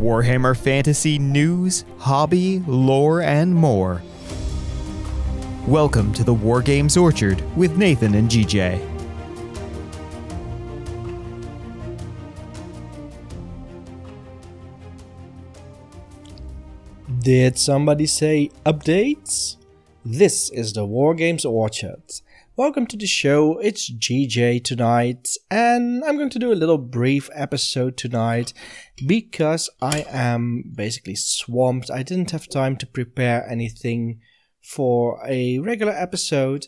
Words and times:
Warhammer 0.00 0.56
Fantasy 0.56 1.18
news, 1.18 1.84
hobby, 1.98 2.60
lore, 2.60 3.20
and 3.20 3.54
more. 3.54 4.00
Welcome 5.66 6.14
to 6.14 6.24
the 6.24 6.34
Wargames 6.34 6.98
Orchard 6.98 7.44
with 7.54 7.76
Nathan 7.76 8.14
and 8.14 8.30
GJ. 8.30 8.80
Did 17.18 17.58
somebody 17.58 18.06
say 18.06 18.50
updates? 18.64 19.56
This 20.02 20.48
is 20.48 20.72
the 20.72 20.86
Wargames 20.86 21.44
Orchard. 21.44 22.00
Welcome 22.60 22.88
to 22.88 22.96
the 22.98 23.06
show. 23.06 23.56
It's 23.56 23.90
GJ 23.90 24.64
tonight, 24.64 25.30
and 25.50 26.04
I'm 26.04 26.18
going 26.18 26.28
to 26.28 26.38
do 26.38 26.52
a 26.52 26.60
little 26.60 26.76
brief 26.76 27.30
episode 27.32 27.96
tonight 27.96 28.52
because 29.06 29.70
I 29.80 30.04
am 30.10 30.64
basically 30.76 31.14
swamped. 31.14 31.90
I 31.90 32.02
didn't 32.02 32.32
have 32.32 32.50
time 32.50 32.76
to 32.76 32.86
prepare 32.86 33.48
anything 33.48 34.20
for 34.62 35.26
a 35.26 35.58
regular 35.60 35.94
episode, 35.94 36.66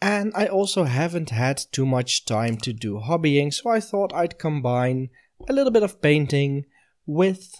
and 0.00 0.30
I 0.36 0.46
also 0.46 0.84
haven't 0.84 1.30
had 1.30 1.60
too 1.72 1.86
much 1.86 2.24
time 2.24 2.56
to 2.58 2.72
do 2.72 3.00
hobbying, 3.00 3.52
so 3.52 3.68
I 3.68 3.80
thought 3.80 4.14
I'd 4.14 4.38
combine 4.38 5.08
a 5.48 5.52
little 5.52 5.72
bit 5.72 5.82
of 5.82 6.00
painting 6.00 6.66
with 7.04 7.52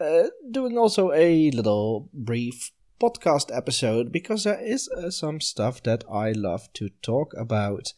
uh, 0.00 0.28
doing 0.50 0.78
also 0.78 1.12
a 1.12 1.50
little 1.50 2.08
brief 2.14 2.72
podcast 3.00 3.54
episode 3.54 4.12
because 4.12 4.44
there 4.44 4.60
is 4.60 4.88
uh, 4.88 5.10
some 5.10 5.40
stuff 5.40 5.82
that 5.82 6.04
I 6.10 6.32
love 6.32 6.72
to 6.74 6.90
talk 7.02 7.34
about. 7.36 7.92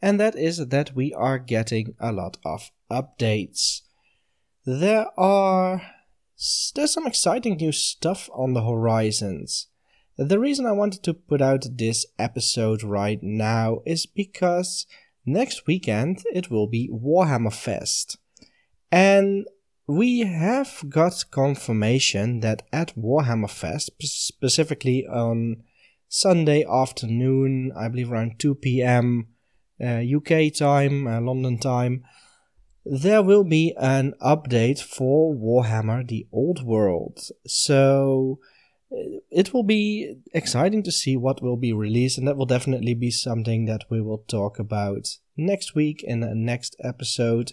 And 0.00 0.18
that 0.18 0.36
is 0.36 0.66
that 0.66 0.94
we 0.94 1.12
are 1.14 1.38
getting 1.38 1.94
a 2.00 2.12
lot 2.12 2.38
of 2.44 2.70
updates. 2.90 3.82
There 4.64 5.06
are 5.18 5.82
there's 6.74 6.92
some 6.92 7.06
exciting 7.06 7.56
new 7.56 7.72
stuff 7.72 8.28
on 8.34 8.52
the 8.52 8.64
horizons. 8.64 9.68
The 10.18 10.40
reason 10.40 10.66
I 10.66 10.72
wanted 10.72 11.02
to 11.04 11.14
put 11.14 11.40
out 11.40 11.64
this 11.78 12.04
episode 12.18 12.82
right 12.82 13.22
now 13.22 13.80
is 13.86 14.06
because 14.06 14.86
next 15.24 15.66
weekend 15.66 16.24
it 16.34 16.50
will 16.50 16.66
be 16.66 16.90
Warhammer 16.92 17.52
Fest. 17.52 18.18
And 18.90 19.46
we 19.86 20.20
have 20.20 20.84
got 20.88 21.24
confirmation 21.30 22.40
that 22.40 22.62
at 22.72 22.94
Warhammer 22.96 23.50
Fest, 23.50 23.90
specifically 24.00 25.06
on 25.06 25.62
Sunday 26.08 26.64
afternoon, 26.64 27.72
I 27.76 27.88
believe 27.88 28.12
around 28.12 28.38
2 28.38 28.56
p.m. 28.56 29.28
Uh, 29.82 30.02
UK 30.16 30.52
time, 30.54 31.06
uh, 31.06 31.20
London 31.20 31.58
time, 31.58 32.04
there 32.84 33.22
will 33.22 33.44
be 33.44 33.74
an 33.78 34.14
update 34.20 34.80
for 34.80 35.34
Warhammer 35.34 36.06
The 36.06 36.26
Old 36.32 36.62
World. 36.62 37.20
So 37.46 38.38
uh, 38.92 39.20
it 39.30 39.52
will 39.52 39.62
be 39.62 40.16
exciting 40.32 40.82
to 40.84 40.92
see 40.92 41.16
what 41.16 41.42
will 41.42 41.56
be 41.56 41.72
released, 41.72 42.18
and 42.18 42.28
that 42.28 42.36
will 42.36 42.46
definitely 42.46 42.94
be 42.94 43.10
something 43.10 43.64
that 43.66 43.84
we 43.88 44.00
will 44.00 44.24
talk 44.28 44.58
about 44.58 45.08
next 45.36 45.74
week 45.74 46.02
in 46.02 46.20
the 46.20 46.34
next 46.34 46.76
episode. 46.84 47.52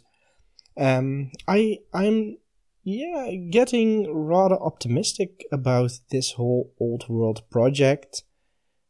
Um, 0.79 1.31
I 1.47 1.79
I'm 1.93 2.37
yeah 2.83 3.31
getting 3.51 4.11
rather 4.13 4.55
optimistic 4.55 5.45
about 5.51 5.91
this 6.09 6.31
whole 6.33 6.71
old 6.79 7.09
world 7.09 7.41
project. 7.49 8.23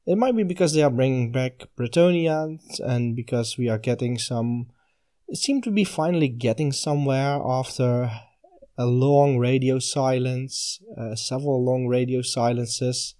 It 0.05 0.17
might 0.17 0.35
be 0.35 0.43
because 0.43 0.73
they 0.73 0.83
are 0.83 0.89
bringing 0.91 1.31
back 1.31 1.67
Bretonnians, 1.77 2.79
and 2.79 3.15
because 3.15 3.57
we 3.57 3.69
are 3.69 3.79
getting 3.79 4.17
some. 4.19 4.67
It 5.27 5.37
seemed 5.37 5.63
to 5.63 5.71
be 5.71 5.83
finally 5.83 6.27
getting 6.27 6.71
somewhere 6.71 7.39
after 7.43 8.11
a 8.77 8.85
long 8.85 9.37
radio 9.37 9.77
silence, 9.77 10.81
uh, 10.97 11.15
several 11.15 11.63
long 11.63 11.87
radio 11.87 12.21
silences. 12.21 13.15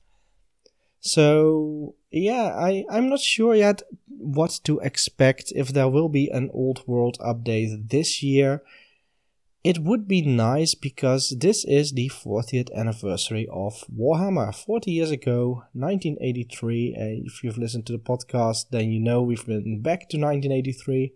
So 1.00 1.96
yeah, 2.12 2.56
I 2.56 2.86
I'm 2.90 3.10
not 3.10 3.20
sure 3.20 3.56
yet 3.56 3.82
what 4.20 4.60
to 4.66 4.80
expect 4.80 5.52
if 5.56 5.70
there 5.70 5.90
will 5.90 6.10
be 6.10 6.30
an 6.30 6.50
old 6.54 6.88
world 6.88 7.18
update 7.20 7.90
this 7.90 8.22
year. 8.22 8.62
It 9.64 9.80
would 9.80 10.08
be 10.08 10.22
nice 10.22 10.74
because 10.74 11.36
this 11.38 11.66
is 11.66 11.92
the 11.92 12.10
40th 12.10 12.74
anniversary 12.74 13.48
of 13.52 13.84
Warhammer. 13.94 14.56
40 14.56 14.90
years 14.90 15.12
ago, 15.12 15.64
1983. 15.74 16.96
Uh, 16.96 17.26
if 17.26 17.44
you've 17.44 17.58
listened 17.58 17.86
to 17.88 17.94
the 17.94 18.00
podcast, 18.00 18.70
then 18.72 18.90
you 18.90 19.02
know 19.02 19.22
we've 19.22 19.46
been 19.46 19.82
back 19.82 20.08
to 20.10 20.18
1983. 20.18 21.14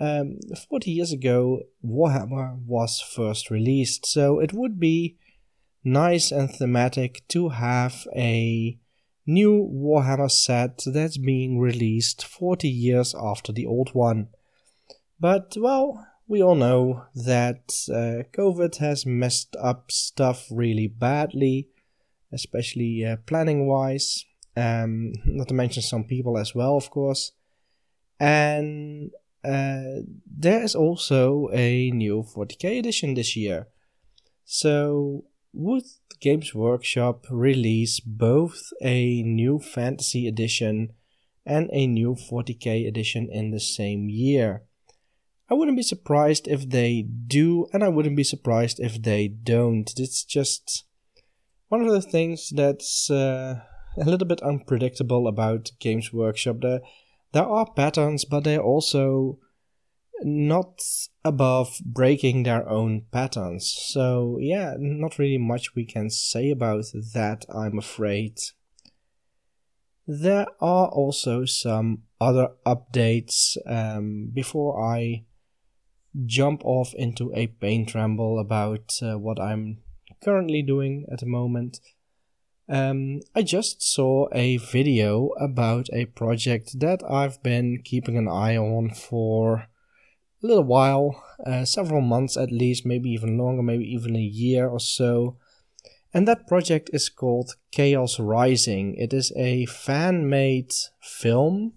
Um, 0.00 0.40
40 0.68 0.90
years 0.90 1.12
ago, 1.12 1.60
Warhammer 1.84 2.58
was 2.66 3.00
first 3.00 3.50
released, 3.50 4.04
so 4.04 4.40
it 4.40 4.52
would 4.52 4.78
be 4.78 5.16
nice 5.84 6.32
and 6.32 6.50
thematic 6.50 7.22
to 7.28 7.50
have 7.50 8.06
a 8.14 8.76
new 9.26 9.68
Warhammer 9.72 10.30
set 10.30 10.82
that's 10.86 11.18
being 11.18 11.58
released 11.58 12.24
40 12.24 12.68
years 12.68 13.14
after 13.14 13.52
the 13.52 13.66
old 13.66 13.90
one. 13.94 14.28
But, 15.18 15.56
well, 15.58 16.06
we 16.28 16.42
all 16.42 16.54
know 16.54 17.04
that 17.14 17.72
uh, 17.88 18.28
COVID 18.36 18.76
has 18.76 19.06
messed 19.06 19.56
up 19.56 19.90
stuff 19.90 20.46
really 20.50 20.86
badly, 20.86 21.68
especially 22.32 23.04
uh, 23.04 23.16
planning 23.26 23.66
wise. 23.66 24.24
Um, 24.56 25.12
not 25.24 25.48
to 25.48 25.54
mention 25.54 25.82
some 25.82 26.04
people 26.04 26.38
as 26.38 26.54
well, 26.54 26.76
of 26.76 26.90
course. 26.90 27.32
And 28.18 29.10
uh, 29.44 30.02
there 30.26 30.62
is 30.62 30.74
also 30.74 31.48
a 31.52 31.90
new 31.90 32.22
40k 32.22 32.78
edition 32.78 33.14
this 33.14 33.36
year. 33.36 33.68
So 34.44 35.24
would 35.56 35.84
Games 36.20 36.54
Workshop 36.54 37.26
release 37.30 38.00
both 38.00 38.70
a 38.82 39.22
new 39.22 39.58
Fantasy 39.58 40.26
edition 40.26 40.92
and 41.44 41.70
a 41.72 41.86
new 41.86 42.14
40k 42.14 42.86
edition 42.86 43.28
in 43.30 43.50
the 43.50 43.60
same 43.60 44.08
year. 44.08 44.62
I 45.48 45.54
wouldn't 45.54 45.76
be 45.76 45.82
surprised 45.82 46.48
if 46.48 46.68
they 46.68 47.02
do, 47.02 47.66
and 47.72 47.84
I 47.84 47.88
wouldn't 47.88 48.16
be 48.16 48.24
surprised 48.24 48.80
if 48.80 49.00
they 49.02 49.28
don't. 49.28 49.92
It's 49.96 50.24
just 50.24 50.84
one 51.68 51.82
of 51.82 51.92
the 51.92 52.02
things 52.02 52.50
that's 52.50 53.10
uh, 53.10 53.60
a 53.96 54.04
little 54.04 54.26
bit 54.26 54.42
unpredictable 54.42 55.28
about 55.28 55.70
Games 55.78 56.12
Workshop. 56.12 56.56
There, 56.62 56.80
there 57.32 57.46
are 57.46 57.72
patterns, 57.72 58.24
but 58.24 58.44
they're 58.44 58.60
also 58.60 59.38
not 60.22 60.82
above 61.24 61.78
breaking 61.84 62.42
their 62.42 62.68
own 62.68 63.02
patterns. 63.10 63.74
So, 63.88 64.38
yeah, 64.40 64.74
not 64.78 65.18
really 65.18 65.38
much 65.38 65.74
we 65.74 65.84
can 65.84 66.10
say 66.10 66.50
about 66.50 66.84
that, 67.14 67.44
I'm 67.54 67.78
afraid. 67.78 68.38
There 70.06 70.46
are 70.60 70.88
also 70.88 71.44
some 71.44 72.02
other 72.20 72.50
updates 72.64 73.56
um, 73.66 74.30
before 74.32 74.80
I 74.80 75.24
jump 76.24 76.64
off 76.64 76.94
into 76.94 77.32
a 77.34 77.48
paint 77.48 77.94
ramble 77.94 78.38
about 78.38 78.94
uh, 79.02 79.18
what 79.18 79.40
I'm 79.40 79.78
currently 80.22 80.62
doing 80.62 81.06
at 81.12 81.20
the 81.20 81.26
moment. 81.26 81.80
Um, 82.68 83.20
I 83.34 83.42
just 83.42 83.82
saw 83.82 84.28
a 84.32 84.56
video 84.56 85.28
about 85.40 85.86
a 85.92 86.06
project 86.06 86.80
that 86.80 87.00
I've 87.08 87.42
been 87.42 87.82
keeping 87.84 88.16
an 88.16 88.28
eye 88.28 88.56
on 88.56 88.90
for 88.90 89.68
a 90.42 90.46
little 90.46 90.64
while, 90.64 91.22
uh, 91.44 91.64
several 91.64 92.00
months 92.00 92.36
at 92.36 92.52
least, 92.52 92.86
maybe 92.86 93.10
even 93.10 93.38
longer, 93.38 93.62
maybe 93.62 93.84
even 93.84 94.16
a 94.16 94.20
year 94.20 94.68
or 94.68 94.80
so. 94.80 95.36
And 96.12 96.26
that 96.26 96.46
project 96.46 96.90
is 96.92 97.08
called 97.08 97.56
Chaos 97.72 98.18
Rising. 98.18 98.94
It 98.94 99.12
is 99.12 99.32
a 99.36 99.66
fan 99.66 100.28
made 100.28 100.72
film. 101.00 101.72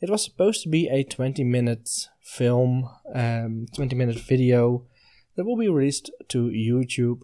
It 0.00 0.10
was 0.10 0.24
supposed 0.24 0.62
to 0.62 0.68
be 0.68 0.88
a 0.88 1.04
20 1.04 1.42
minute 1.44 1.88
film, 2.20 2.88
um, 3.14 3.66
20 3.74 3.96
minute 3.96 4.18
video 4.18 4.84
that 5.36 5.44
will 5.44 5.56
be 5.56 5.68
released 5.68 6.10
to 6.28 6.48
YouTube. 6.48 7.22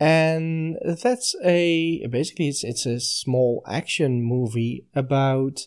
And 0.00 0.76
that's 0.82 1.36
a 1.44 2.04
basically 2.08 2.48
it's 2.48 2.64
it's 2.64 2.84
a 2.84 2.98
small 2.98 3.62
action 3.66 4.22
movie 4.22 4.86
about 4.94 5.66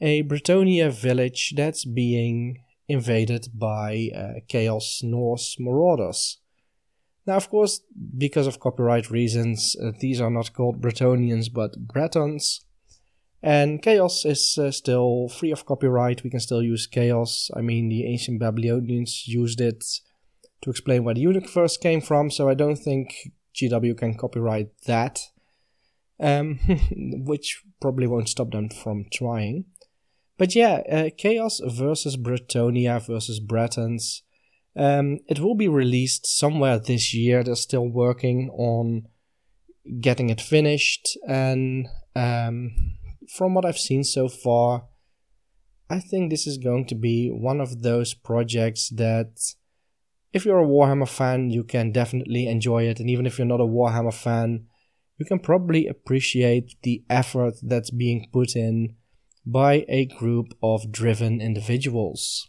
a 0.00 0.22
Bretonnia 0.22 0.92
village 0.92 1.54
that's 1.56 1.84
being 1.84 2.58
invaded 2.88 3.48
by 3.54 4.10
uh, 4.14 4.40
Chaos 4.48 5.00
Norse 5.02 5.56
marauders. 5.58 6.38
Now, 7.26 7.36
of 7.36 7.50
course, 7.50 7.80
because 8.16 8.46
of 8.46 8.60
copyright 8.60 9.10
reasons, 9.10 9.76
uh, 9.82 9.90
these 9.98 10.20
are 10.20 10.30
not 10.30 10.52
called 10.52 10.80
Bretonnians 10.80 11.52
but 11.52 11.88
Bretons. 11.88 12.64
And 13.42 13.82
Chaos 13.82 14.24
is 14.24 14.58
uh, 14.58 14.70
still 14.70 15.28
free 15.28 15.52
of 15.52 15.66
copyright. 15.66 16.22
We 16.22 16.30
can 16.30 16.40
still 16.40 16.62
use 16.62 16.86
Chaos. 16.86 17.50
I 17.54 17.60
mean, 17.60 17.88
the 17.88 18.06
ancient 18.06 18.40
Babylonians 18.40 19.26
used 19.26 19.60
it 19.60 19.84
to 20.62 20.70
explain 20.70 21.04
where 21.04 21.14
the 21.14 21.20
universe 21.20 21.76
came 21.76 22.00
from, 22.00 22.30
so 22.30 22.48
I 22.48 22.54
don't 22.54 22.76
think 22.76 23.14
GW 23.54 23.96
can 23.98 24.16
copyright 24.16 24.70
that. 24.86 25.20
Um, 26.18 26.58
which 27.26 27.62
probably 27.80 28.06
won't 28.06 28.28
stop 28.28 28.50
them 28.52 28.70
from 28.70 29.04
trying. 29.12 29.66
But 30.38 30.54
yeah, 30.54 30.82
uh, 30.90 31.10
Chaos 31.16 31.60
versus 31.64 32.16
Bretonnia 32.16 33.04
versus 33.06 33.40
Bretons. 33.40 34.22
Um, 34.76 35.20
it 35.26 35.40
will 35.40 35.54
be 35.54 35.68
released 35.68 36.26
somewhere 36.26 36.78
this 36.78 37.14
year. 37.14 37.42
They're 37.42 37.54
still 37.54 37.88
working 37.88 38.50
on 38.50 39.08
getting 40.00 40.28
it 40.28 40.40
finished, 40.40 41.16
and 41.26 41.86
um, 42.14 42.72
from 43.36 43.54
what 43.54 43.64
I've 43.64 43.78
seen 43.78 44.04
so 44.04 44.28
far, 44.28 44.84
I 45.88 46.00
think 46.00 46.28
this 46.28 46.46
is 46.46 46.58
going 46.58 46.86
to 46.88 46.94
be 46.94 47.28
one 47.28 47.60
of 47.60 47.82
those 47.82 48.12
projects 48.12 48.90
that, 48.90 49.54
if 50.32 50.44
you're 50.44 50.60
a 50.60 50.66
Warhammer 50.66 51.08
fan, 51.08 51.50
you 51.50 51.64
can 51.64 51.92
definitely 51.92 52.46
enjoy 52.46 52.82
it, 52.82 53.00
and 53.00 53.08
even 53.08 53.24
if 53.24 53.38
you're 53.38 53.46
not 53.46 53.60
a 53.60 53.64
Warhammer 53.64 54.12
fan, 54.12 54.66
you 55.16 55.24
can 55.24 55.38
probably 55.38 55.86
appreciate 55.86 56.74
the 56.82 57.02
effort 57.08 57.54
that's 57.62 57.90
being 57.90 58.28
put 58.32 58.54
in 58.54 58.96
by 59.46 59.84
a 59.88 60.06
group 60.06 60.54
of 60.62 60.90
driven 60.90 61.40
individuals. 61.40 62.48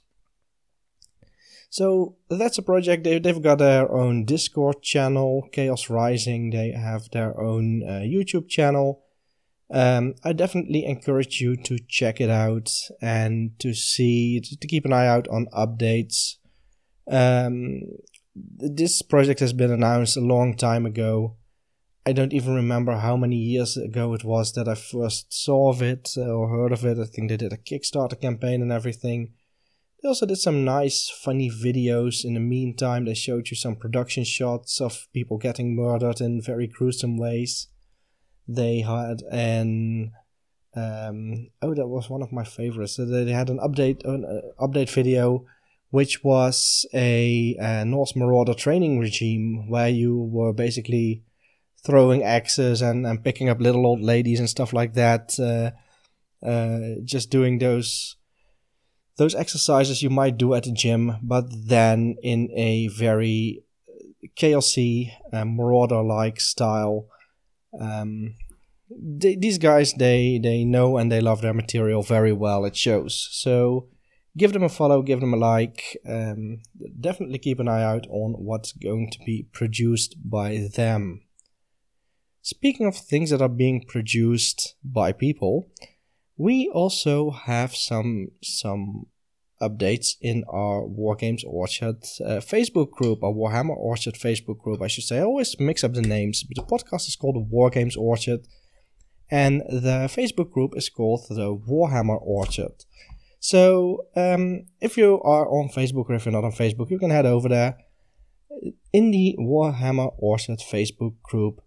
So 1.69 2.15
that's 2.29 2.57
a 2.57 2.63
project. 2.63 3.03
They, 3.03 3.19
they've 3.19 3.41
got 3.41 3.59
their 3.59 3.91
own 3.91 4.25
Discord 4.25 4.81
channel, 4.81 5.47
Chaos 5.51 5.89
Rising. 5.89 6.49
They 6.49 6.71
have 6.71 7.09
their 7.11 7.39
own 7.39 7.83
uh, 7.87 8.01
YouTube 8.01 8.49
channel. 8.49 9.03
Um, 9.69 10.15
I 10.23 10.31
definitely 10.33 10.85
encourage 10.85 11.41
you 11.41 11.57
to 11.57 11.77
check 11.87 12.21
it 12.21 12.29
out 12.29 12.71
and 13.01 13.51
to 13.59 13.73
see, 13.73 14.39
to 14.41 14.67
keep 14.67 14.85
an 14.85 14.93
eye 14.93 15.07
out 15.07 15.27
on 15.27 15.47
updates. 15.53 16.35
Um, 17.11 17.81
this 18.33 19.01
project 19.01 19.39
has 19.41 19.53
been 19.53 19.71
announced 19.71 20.15
a 20.15 20.21
long 20.21 20.55
time 20.55 20.85
ago. 20.85 21.35
I 22.07 22.13
don't 22.13 22.31
even 22.31 22.55
remember 22.55 22.93
how 22.93 23.17
many 23.17 23.35
years 23.35 23.75
ago 23.75 24.13
it 24.13 24.23
was 24.23 24.53
that 24.53 24.69
I 24.69 24.75
first 24.75 25.33
saw 25.33 25.71
of 25.71 25.81
it 25.81 26.15
or 26.15 26.47
heard 26.47 26.71
of 26.71 26.85
it. 26.85 26.97
I 26.97 27.03
think 27.03 27.27
they 27.27 27.35
did 27.35 27.51
a 27.51 27.57
Kickstarter 27.57 28.17
campaign 28.21 28.61
and 28.61 28.71
everything. 28.71 29.33
They 30.01 30.07
also 30.07 30.25
did 30.25 30.37
some 30.37 30.63
nice, 30.63 31.09
funny 31.09 31.51
videos 31.51 32.23
in 32.23 32.35
the 32.35 32.39
meantime. 32.39 33.03
They 33.03 33.13
showed 33.13 33.49
you 33.49 33.57
some 33.57 33.75
production 33.75 34.23
shots 34.23 34.79
of 34.79 35.05
people 35.13 35.37
getting 35.37 35.75
murdered 35.75 36.21
in 36.21 36.41
very 36.41 36.65
gruesome 36.65 37.17
ways. 37.17 37.67
They 38.47 38.79
had 38.79 39.23
an 39.29 40.13
um, 40.77 41.49
oh, 41.61 41.73
that 41.73 41.87
was 41.87 42.09
one 42.09 42.21
of 42.21 42.31
my 42.31 42.45
favorites. 42.45 42.95
So 42.95 43.03
they 43.05 43.29
had 43.33 43.49
an 43.49 43.59
update, 43.59 44.05
an 44.05 44.23
uh, 44.23 44.65
update 44.65 44.89
video, 44.89 45.43
which 45.89 46.23
was 46.23 46.85
a, 46.93 47.57
a 47.59 47.83
Norse 47.83 48.15
Marauder 48.15 48.53
training 48.53 48.97
regime 48.97 49.69
where 49.69 49.89
you 49.89 50.15
were 50.17 50.53
basically 50.53 51.25
throwing 51.87 52.21
axes 52.21 52.81
and, 52.81 53.07
and 53.07 53.23
picking 53.23 53.49
up 53.49 53.59
little 53.59 53.87
old 53.87 54.01
ladies 54.01 54.39
and 54.39 54.49
stuff 54.49 54.73
like 54.73 54.93
that. 54.93 55.31
Uh, 55.39 55.71
uh, 56.45 56.99
just 57.03 57.31
doing 57.31 57.57
those 57.57 58.17
those 59.17 59.33
exercises 59.33 60.03
you 60.03 60.11
might 60.11 60.37
do 60.37 60.53
at 60.53 60.63
the 60.63 60.71
gym, 60.71 61.13
but 61.23 61.45
then 61.49 62.15
in 62.21 62.51
a 62.55 62.87
very 62.89 63.63
KLC 64.37 65.11
uh, 65.33 65.45
Marauder 65.45 66.03
like 66.03 66.39
style. 66.39 67.07
Um, 67.79 68.35
they, 68.89 69.35
these 69.35 69.57
guys 69.57 69.93
they 69.93 70.39
they 70.41 70.63
know 70.63 70.97
and 70.97 71.11
they 71.11 71.21
love 71.21 71.41
their 71.41 71.53
material 71.53 72.03
very 72.03 72.33
well. 72.33 72.65
It 72.65 72.75
shows. 72.75 73.27
So 73.31 73.87
give 74.37 74.53
them 74.53 74.63
a 74.63 74.69
follow, 74.69 75.01
give 75.01 75.19
them 75.19 75.33
a 75.33 75.37
like. 75.37 75.97
Um, 76.07 76.59
definitely 76.99 77.39
keep 77.39 77.59
an 77.59 77.67
eye 77.67 77.83
out 77.83 78.05
on 78.09 78.33
what's 78.33 78.73
going 78.73 79.09
to 79.11 79.19
be 79.25 79.47
produced 79.51 80.15
by 80.23 80.69
them. 80.75 81.21
Speaking 82.55 82.87
of 82.87 82.95
things 82.95 83.31
that 83.31 83.41
are 83.41 83.49
being 83.49 83.83
produced 83.85 84.75
by 84.81 85.11
people, 85.11 85.67
we 86.37 86.71
also 86.73 87.29
have 87.29 87.75
some 87.75 88.29
some 88.41 89.07
updates 89.61 90.15
in 90.21 90.45
our 90.47 90.83
Wargames 90.83 91.43
Orchard 91.45 91.97
uh, 92.25 92.39
Facebook 92.53 92.91
group, 92.91 93.21
our 93.21 93.33
Warhammer 93.33 93.75
Orchard 93.75 94.13
Facebook 94.13 94.59
group, 94.59 94.81
I 94.81 94.87
should 94.87 95.03
say. 95.03 95.17
I 95.17 95.23
always 95.23 95.59
mix 95.59 95.83
up 95.83 95.91
the 95.91 96.01
names, 96.01 96.45
but 96.45 96.55
the 96.55 96.71
podcast 96.71 97.09
is 97.09 97.17
called 97.17 97.51
Wargames 97.51 97.97
Orchard, 97.97 98.47
and 99.29 99.59
the 99.67 100.07
Facebook 100.07 100.49
group 100.49 100.71
is 100.77 100.87
called 100.87 101.25
the 101.27 101.53
Warhammer 101.53 102.21
Orchard. 102.21 102.85
So, 103.41 104.05
um, 104.15 104.67
if 104.79 104.95
you 104.95 105.19
are 105.21 105.49
on 105.49 105.67
Facebook 105.67 106.09
or 106.09 106.15
if 106.15 106.25
you're 106.25 106.39
not 106.39 106.45
on 106.45 106.53
Facebook, 106.53 106.91
you 106.91 106.97
can 106.97 107.11
head 107.11 107.25
over 107.25 107.49
there. 107.49 107.77
In 108.93 109.11
the 109.11 109.35
Warhammer 109.37 110.13
Orchard 110.17 110.59
Facebook 110.59 111.21
group, 111.23 111.61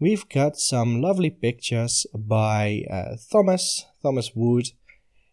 we've 0.00 0.28
got 0.28 0.56
some 0.56 1.00
lovely 1.00 1.30
pictures 1.30 2.06
by 2.14 2.84
uh, 2.90 3.16
Thomas, 3.30 3.84
Thomas 4.02 4.32
Wood. 4.34 4.70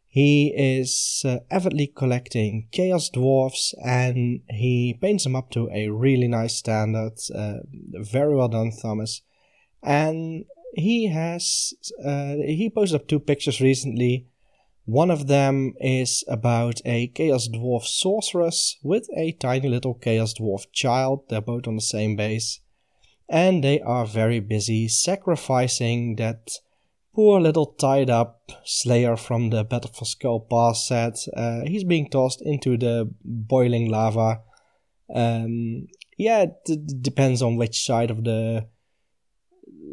He 0.07 0.53
is 0.55 1.23
uh, 1.25 1.39
avidly 1.51 1.87
collecting 1.87 2.67
Chaos 2.71 3.09
Dwarfs 3.09 3.73
and 3.83 4.41
he 4.49 4.97
paints 5.01 5.25
them 5.25 5.35
up 5.35 5.51
to 5.51 5.69
a 5.73 5.89
really 5.89 6.27
nice 6.27 6.55
standard. 6.55 7.19
Uh, 7.33 7.57
very 7.93 8.35
well 8.35 8.47
done, 8.47 8.71
Thomas. 8.71 9.21
And 9.83 10.45
he 10.73 11.07
has, 11.07 11.73
uh, 12.03 12.35
he 12.35 12.71
posted 12.73 13.01
up 13.01 13.07
two 13.07 13.19
pictures 13.19 13.59
recently. 13.59 14.27
One 14.85 15.11
of 15.11 15.27
them 15.27 15.73
is 15.79 16.23
about 16.27 16.79
a 16.85 17.07
Chaos 17.07 17.49
Dwarf 17.49 17.83
sorceress 17.83 18.77
with 18.83 19.09
a 19.17 19.33
tiny 19.33 19.67
little 19.67 19.95
Chaos 19.95 20.33
Dwarf 20.33 20.71
child. 20.71 21.23
They're 21.27 21.41
both 21.41 21.67
on 21.67 21.75
the 21.75 21.81
same 21.81 22.15
base 22.15 22.61
and 23.29 23.63
they 23.63 23.81
are 23.81 24.05
very 24.05 24.39
busy 24.39 24.87
sacrificing 24.87 26.15
that 26.17 26.51
poor 27.13 27.39
little 27.39 27.65
tied 27.65 28.09
up 28.09 28.51
slayer 28.65 29.15
from 29.15 29.49
the 29.49 29.63
Battle 29.63 29.91
for 29.93 30.05
Skull 30.05 30.41
Pass 30.41 30.87
set. 30.87 31.17
Uh, 31.35 31.61
he's 31.65 31.83
being 31.83 32.09
tossed 32.09 32.41
into 32.41 32.77
the 32.77 33.09
boiling 33.23 33.89
lava. 33.89 34.41
Um, 35.13 35.87
yeah, 36.17 36.43
it 36.43 36.53
d- 36.65 36.77
depends 37.01 37.41
on 37.41 37.55
which 37.55 37.85
side 37.85 38.11
of 38.11 38.23
the 38.23 38.67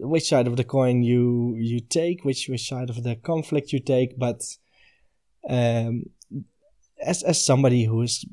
which 0.05 0.29
side 0.29 0.49
of 0.49 0.57
the 0.57 0.65
coin 0.65 1.03
you 1.03 1.55
you 1.59 1.81
take, 1.81 2.25
which 2.25 2.49
which 2.49 2.69
side 2.69 2.91
of 2.91 3.03
the 3.03 3.15
conflict 3.17 3.73
you 3.73 3.79
take. 3.79 4.19
But 4.19 4.43
um, 5.49 6.05
as 7.01 7.23
as 7.23 7.45
somebody 7.45 7.85
who 7.85 8.03
is 8.03 8.25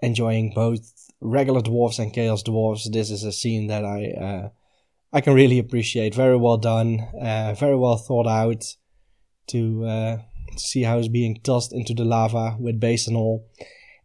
enjoying 0.00 0.52
both 0.54 1.10
regular 1.20 1.60
dwarves 1.60 1.98
and 1.98 2.12
chaos 2.12 2.42
dwarves, 2.42 2.90
this 2.90 3.10
is 3.10 3.24
a 3.24 3.32
scene 3.32 3.66
that 3.68 3.84
I 3.84 4.10
uh, 4.10 4.48
I 5.12 5.20
can 5.20 5.34
really 5.34 5.58
appreciate. 5.58 6.14
Very 6.14 6.36
well 6.36 6.58
done, 6.58 7.00
uh, 7.20 7.54
very 7.58 7.76
well 7.76 7.96
thought 7.96 8.26
out. 8.26 8.64
To 9.48 9.84
uh, 9.86 10.18
see 10.56 10.82
how 10.82 10.98
it's 10.98 11.08
being 11.08 11.40
tossed 11.42 11.72
into 11.72 11.94
the 11.94 12.04
lava 12.04 12.56
with 12.58 12.80
base 12.80 13.06
and 13.06 13.16
all. 13.16 13.48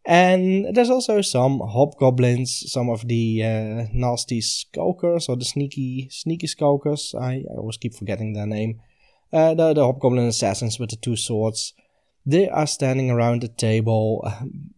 And 0.06 0.76
there's 0.76 0.90
also 0.90 1.22
some 1.22 1.60
hobgoblins, 1.60 2.72
some 2.72 2.90
of 2.90 3.08
the 3.08 3.42
uh, 3.44 3.86
nasty 3.94 4.42
skulkers 4.42 5.30
or 5.30 5.38
the 5.38 5.46
sneaky 5.46 6.10
sneaky 6.12 6.48
skulkers. 6.48 7.16
I, 7.18 7.44
I 7.50 7.58
always 7.58 7.78
keep 7.78 7.96
forgetting 7.96 8.34
their 8.34 8.46
name. 8.46 8.82
Uh, 9.32 9.54
the, 9.54 9.74
the 9.74 9.84
hobgoblin 9.84 10.28
assassins 10.28 10.78
with 10.78 10.90
the 10.90 10.98
two 10.98 11.16
swords. 11.16 11.74
They 12.26 12.50
are 12.50 12.68
standing 12.68 13.12
around 13.12 13.42
the 13.42 13.50
table 13.50 14.32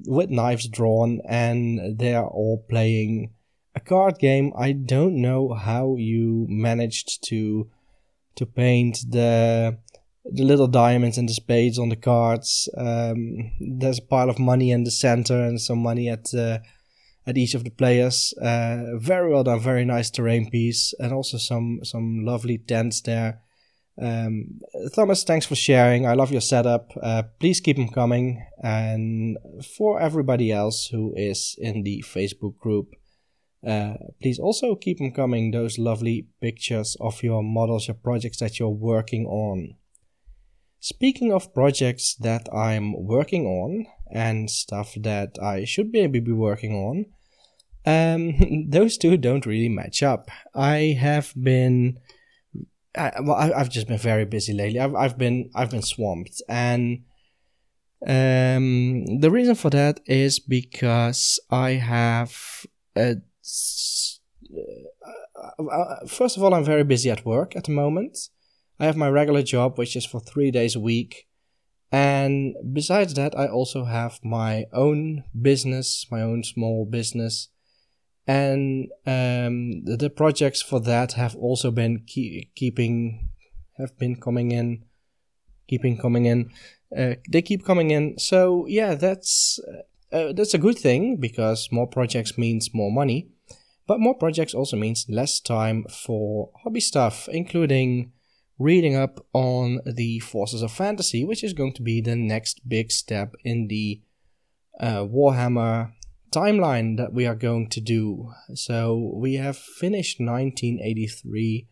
with 0.06 0.30
knives 0.30 0.68
drawn 0.68 1.22
and 1.28 2.00
they 2.00 2.16
are 2.16 2.28
all 2.28 2.66
playing 2.68 3.34
a 3.76 3.80
card 3.80 4.18
game. 4.20 4.52
I 4.58 4.72
don't 4.72 5.22
know 5.22 5.54
how 5.54 5.96
you 5.98 6.48
managed 6.50 7.24
to 7.30 7.70
to 8.36 8.46
paint 8.46 9.00
the 9.10 9.78
the 10.26 10.44
little 10.44 10.68
diamonds 10.68 11.18
and 11.18 11.30
the 11.30 11.34
spades 11.34 11.78
on 11.78 11.90
the 11.90 11.96
cards. 11.96 12.68
Um, 12.76 13.52
there's 13.60 14.00
a 14.00 14.02
pile 14.02 14.30
of 14.30 14.40
money 14.40 14.72
in 14.72 14.84
the 14.84 14.92
center 14.92 15.40
and 15.44 15.62
some 15.62 15.80
money 15.80 16.10
at 16.10 16.34
uh, 16.34 16.60
at 17.28 17.38
each 17.38 17.54
of 17.54 17.64
the 17.64 17.70
players. 17.70 18.34
Uh, 18.42 18.98
very 18.98 19.32
well 19.32 19.44
done, 19.44 19.60
very 19.60 19.86
nice 19.86 20.10
terrain 20.10 20.50
piece, 20.50 20.94
and 21.00 21.14
also 21.14 21.38
some 21.38 21.80
some 21.84 22.26
lovely 22.26 22.58
tents 22.58 23.02
there. 23.02 23.42
Um, 24.02 24.60
Thomas, 24.94 25.24
thanks 25.24 25.46
for 25.46 25.56
sharing. 25.56 26.06
I 26.06 26.14
love 26.14 26.32
your 26.32 26.42
setup. 26.42 26.92
Uh, 27.02 27.24
please 27.40 27.62
keep 27.62 27.78
them 27.78 27.90
coming. 27.90 28.46
And 28.62 29.38
for 29.78 30.02
everybody 30.02 30.52
else 30.52 30.88
who 30.88 31.14
is 31.16 31.56
in 31.58 31.84
the 31.84 32.04
Facebook 32.06 32.58
group, 32.58 32.90
uh, 33.66 33.94
please 34.22 34.38
also 34.38 34.76
keep 34.76 35.00
them 35.00 35.12
coming. 35.12 35.52
Those 35.52 35.80
lovely 35.80 36.28
pictures 36.42 36.98
of 37.00 37.24
your 37.24 37.42
models, 37.42 37.88
your 37.88 37.96
projects 37.96 38.40
that 38.40 38.60
you're 38.60 38.70
working 38.70 39.26
on. 39.26 39.76
Speaking 40.80 41.32
of 41.32 41.54
projects 41.54 42.16
that 42.16 42.48
I'm 42.54 43.08
working 43.08 43.48
on 43.48 43.88
and 44.12 44.52
stuff 44.52 44.94
that 45.02 45.38
I 45.42 45.66
should 45.66 45.92
maybe 45.92 46.20
be 46.20 46.32
working 46.32 46.76
on, 46.76 47.06
um, 47.86 48.68
those 48.70 48.98
two 48.98 49.18
don't 49.18 49.46
really 49.46 49.70
match 49.70 50.04
up. 50.04 50.30
I 50.54 50.98
have 51.00 51.34
been 51.36 51.98
I, 52.98 53.22
well, 53.22 53.36
I, 53.36 53.58
have 53.58 53.70
just 53.70 53.88
been 53.88 53.98
very 53.98 54.26
busy 54.26 54.54
lately. 54.54 54.80
I've, 54.80 54.96
I've 54.96 55.18
been 55.18 55.50
I've 55.56 55.72
been 55.72 55.82
swamped, 55.82 56.42
and 56.48 57.04
um, 58.06 59.20
the 59.20 59.32
reason 59.32 59.56
for 59.56 59.70
that 59.72 60.00
is 60.06 60.40
because 60.40 61.40
I 61.50 61.72
have 61.72 62.66
a. 62.96 63.18
Uh, 65.38 65.64
uh, 65.70 66.06
first 66.08 66.38
of 66.38 66.44
all, 66.44 66.54
I'm 66.54 66.64
very 66.64 66.84
busy 66.84 67.10
at 67.10 67.26
work 67.26 67.56
at 67.56 67.66
the 67.66 67.72
moment. 67.72 68.18
I 68.80 68.86
have 68.86 68.98
my 68.98 69.10
regular 69.10 69.44
job, 69.44 69.78
which 69.78 69.96
is 69.96 70.06
for 70.06 70.20
three 70.20 70.52
days 70.52 70.76
a 70.76 70.80
week, 70.80 71.28
And 71.92 72.56
besides 72.74 73.14
that, 73.14 73.38
I 73.38 73.48
also 73.48 73.86
have 73.86 74.20
my 74.24 74.66
own 74.74 75.24
business, 75.40 76.08
my 76.12 76.22
own 76.22 76.44
small 76.44 76.86
business. 76.86 77.50
And 78.28 78.90
um, 79.06 79.84
the, 79.86 79.98
the, 80.00 80.10
projects 80.10 80.62
for 80.62 80.80
that 80.82 81.14
have 81.14 81.36
also 81.36 81.70
been 81.70 82.04
keep, 82.08 82.56
keeping, 82.56 83.30
have 83.78 83.98
been 84.00 84.16
coming 84.16 84.52
in, 84.52 84.84
keeping 85.68 85.98
coming 85.98 86.26
in. 86.26 86.52
Uh, 86.96 87.16
they 87.30 87.44
keep 87.44 87.64
coming 87.64 87.92
in. 87.92 88.18
So 88.18 88.66
yeah, 88.68 88.96
that's 88.96 89.60
uh, 89.68 90.16
uh, 90.16 90.34
that's 90.34 90.54
a 90.54 90.60
good 90.60 90.78
thing 90.78 91.18
because 91.18 91.70
more 91.72 91.88
projects 91.88 92.38
means 92.38 92.74
more 92.74 92.92
money. 92.92 93.28
But 93.88 94.00
more 94.00 94.16
projects 94.16 94.54
also 94.54 94.78
means 94.78 95.06
less 95.08 95.40
time 95.40 95.86
for 95.90 96.50
hobby 96.64 96.80
stuff, 96.80 97.28
including 97.32 98.12
reading 98.58 98.96
up 98.96 99.26
on 99.34 99.82
the 99.86 100.20
Forces 100.20 100.62
of 100.62 100.72
Fantasy, 100.72 101.24
which 101.24 101.44
is 101.44 101.54
going 101.54 101.74
to 101.74 101.82
be 101.82 102.02
the 102.02 102.16
next 102.16 102.68
big 102.68 102.92
step 102.92 103.36
in 103.44 103.68
the 103.68 104.02
uh, 104.80 105.04
Warhammer 105.04 105.92
timeline 106.36 106.98
that 106.98 107.14
we 107.14 107.26
are 107.26 107.36
going 107.36 107.70
to 107.70 107.82
do. 107.82 108.32
So 108.54 109.12
we 109.16 109.36
have 109.36 109.58
finished 109.58 110.20
1983. 110.20 111.68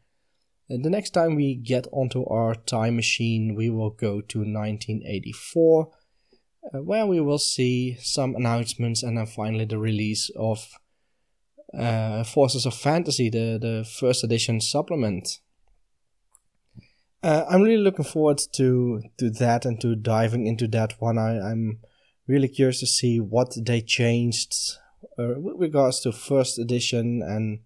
And 0.70 0.86
the 0.86 0.89
next 0.89 1.12
time 1.12 1.36
we 1.36 1.55
get 1.55 1.88
onto 1.91 2.25
our 2.25 2.55
time 2.55 2.96
machine, 2.96 3.55
we 3.55 3.70
will 3.70 3.89
go 3.89 4.22
to 4.22 4.39
1984, 4.39 5.89
uh, 6.74 6.77
where 6.79 7.05
we 7.05 7.20
will 7.20 7.38
see 7.38 7.98
some 8.00 8.36
announcements 8.36 9.03
and 9.03 9.17
then 9.17 9.25
finally 9.25 9.65
the 9.65 9.77
release 9.77 10.32
of 10.38 10.70
uh, 11.77 12.24
Forces 12.24 12.65
of 12.65 12.74
Fantasy, 12.74 13.29
the, 13.29 13.58
the 13.60 13.86
first 14.00 14.24
edition 14.24 14.62
supplement. 14.62 15.39
Uh, 17.22 17.46
I'm 17.50 17.62
really 17.62 17.82
looking 17.82 18.05
forward 18.05 18.41
to 18.55 19.01
to 19.17 19.29
that 19.32 19.65
and 19.65 19.79
to 19.79 19.96
diving 19.96 20.46
into 20.46 20.67
that 20.67 20.96
one. 21.00 21.17
I, 21.17 21.39
I'm 21.39 21.79
really 22.27 22.48
curious 22.48 22.80
to 22.80 22.88
see 22.88 23.20
what 23.20 23.56
they 23.65 23.82
changed 23.82 24.53
uh, 25.18 25.34
with 25.38 25.56
regards 25.58 26.00
to 26.01 26.12
first 26.12 26.60
edition 26.60 27.22
and 27.22 27.60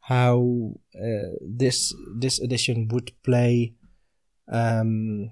how 0.00 0.72
uh, 0.94 1.34
this 1.40 1.94
this 2.16 2.38
edition 2.38 2.88
would 2.88 3.10
play. 3.24 3.74
Um, 4.50 5.30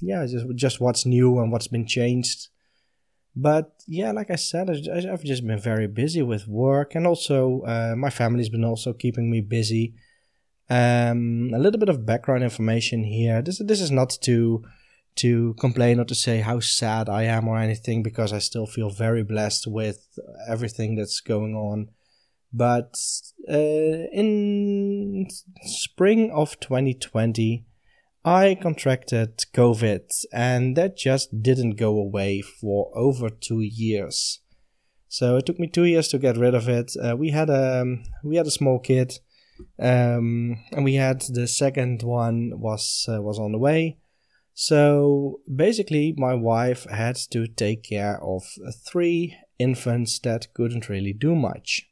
yeah, 0.00 0.24
just 0.26 0.46
just 0.54 0.80
what's 0.80 1.06
new 1.06 1.38
and 1.40 1.50
what's 1.50 1.68
been 1.68 1.86
changed. 1.86 2.48
But 3.34 3.82
yeah, 3.86 4.12
like 4.12 4.30
I 4.30 4.36
said, 4.36 4.70
I've 4.70 5.24
just 5.24 5.46
been 5.46 5.58
very 5.58 5.86
busy 5.86 6.22
with 6.22 6.46
work, 6.46 6.94
and 6.94 7.06
also 7.06 7.62
uh, 7.62 7.94
my 7.96 8.10
family's 8.10 8.48
been 8.48 8.64
also 8.64 8.92
keeping 8.92 9.30
me 9.30 9.40
busy. 9.40 9.94
Um, 10.68 11.52
a 11.54 11.58
little 11.58 11.78
bit 11.78 11.88
of 11.88 12.06
background 12.06 12.42
information 12.42 13.04
here. 13.04 13.42
This 13.42 13.58
this 13.58 13.80
is 13.80 13.90
not 13.90 14.16
to 14.22 14.64
to 15.16 15.54
complain 15.54 16.00
or 16.00 16.04
to 16.04 16.14
say 16.14 16.40
how 16.40 16.60
sad 16.60 17.08
I 17.08 17.24
am 17.24 17.48
or 17.48 17.58
anything, 17.58 18.02
because 18.02 18.32
I 18.32 18.38
still 18.38 18.66
feel 18.66 18.90
very 18.90 19.22
blessed 19.22 19.66
with 19.66 20.06
everything 20.48 20.96
that's 20.96 21.20
going 21.20 21.54
on. 21.54 21.88
But 22.52 22.94
uh, 23.48 24.08
in 24.12 25.26
spring 25.64 26.30
of 26.30 26.58
2020, 26.60 27.66
I 28.24 28.56
contracted 28.60 29.38
COVID 29.54 30.10
and 30.32 30.76
that 30.76 30.96
just 30.96 31.42
didn't 31.42 31.76
go 31.76 31.96
away 31.96 32.40
for 32.40 32.90
over 32.96 33.30
two 33.30 33.60
years. 33.60 34.40
So 35.08 35.36
it 35.36 35.46
took 35.46 35.60
me 35.60 35.68
two 35.68 35.84
years 35.84 36.08
to 36.08 36.18
get 36.18 36.36
rid 36.36 36.54
of 36.54 36.68
it. 36.68 36.92
Uh, 37.00 37.16
we 37.16 37.30
had 37.30 37.48
a 37.48 37.84
we 38.24 38.36
had 38.36 38.46
a 38.46 38.50
small 38.50 38.80
kid, 38.80 39.18
um, 39.78 40.58
and 40.72 40.84
we 40.84 40.94
had 40.94 41.22
the 41.28 41.46
second 41.46 42.02
one 42.02 42.52
was 42.56 43.06
uh, 43.08 43.22
was 43.22 43.38
on 43.38 43.52
the 43.52 43.58
way. 43.58 43.98
So 44.58 45.40
basically, 45.54 46.14
my 46.16 46.32
wife 46.32 46.86
had 46.90 47.16
to 47.30 47.46
take 47.46 47.82
care 47.82 48.18
of 48.24 48.42
three 48.86 49.36
infants 49.58 50.18
that 50.20 50.54
couldn't 50.54 50.88
really 50.88 51.12
do 51.12 51.34
much, 51.34 51.90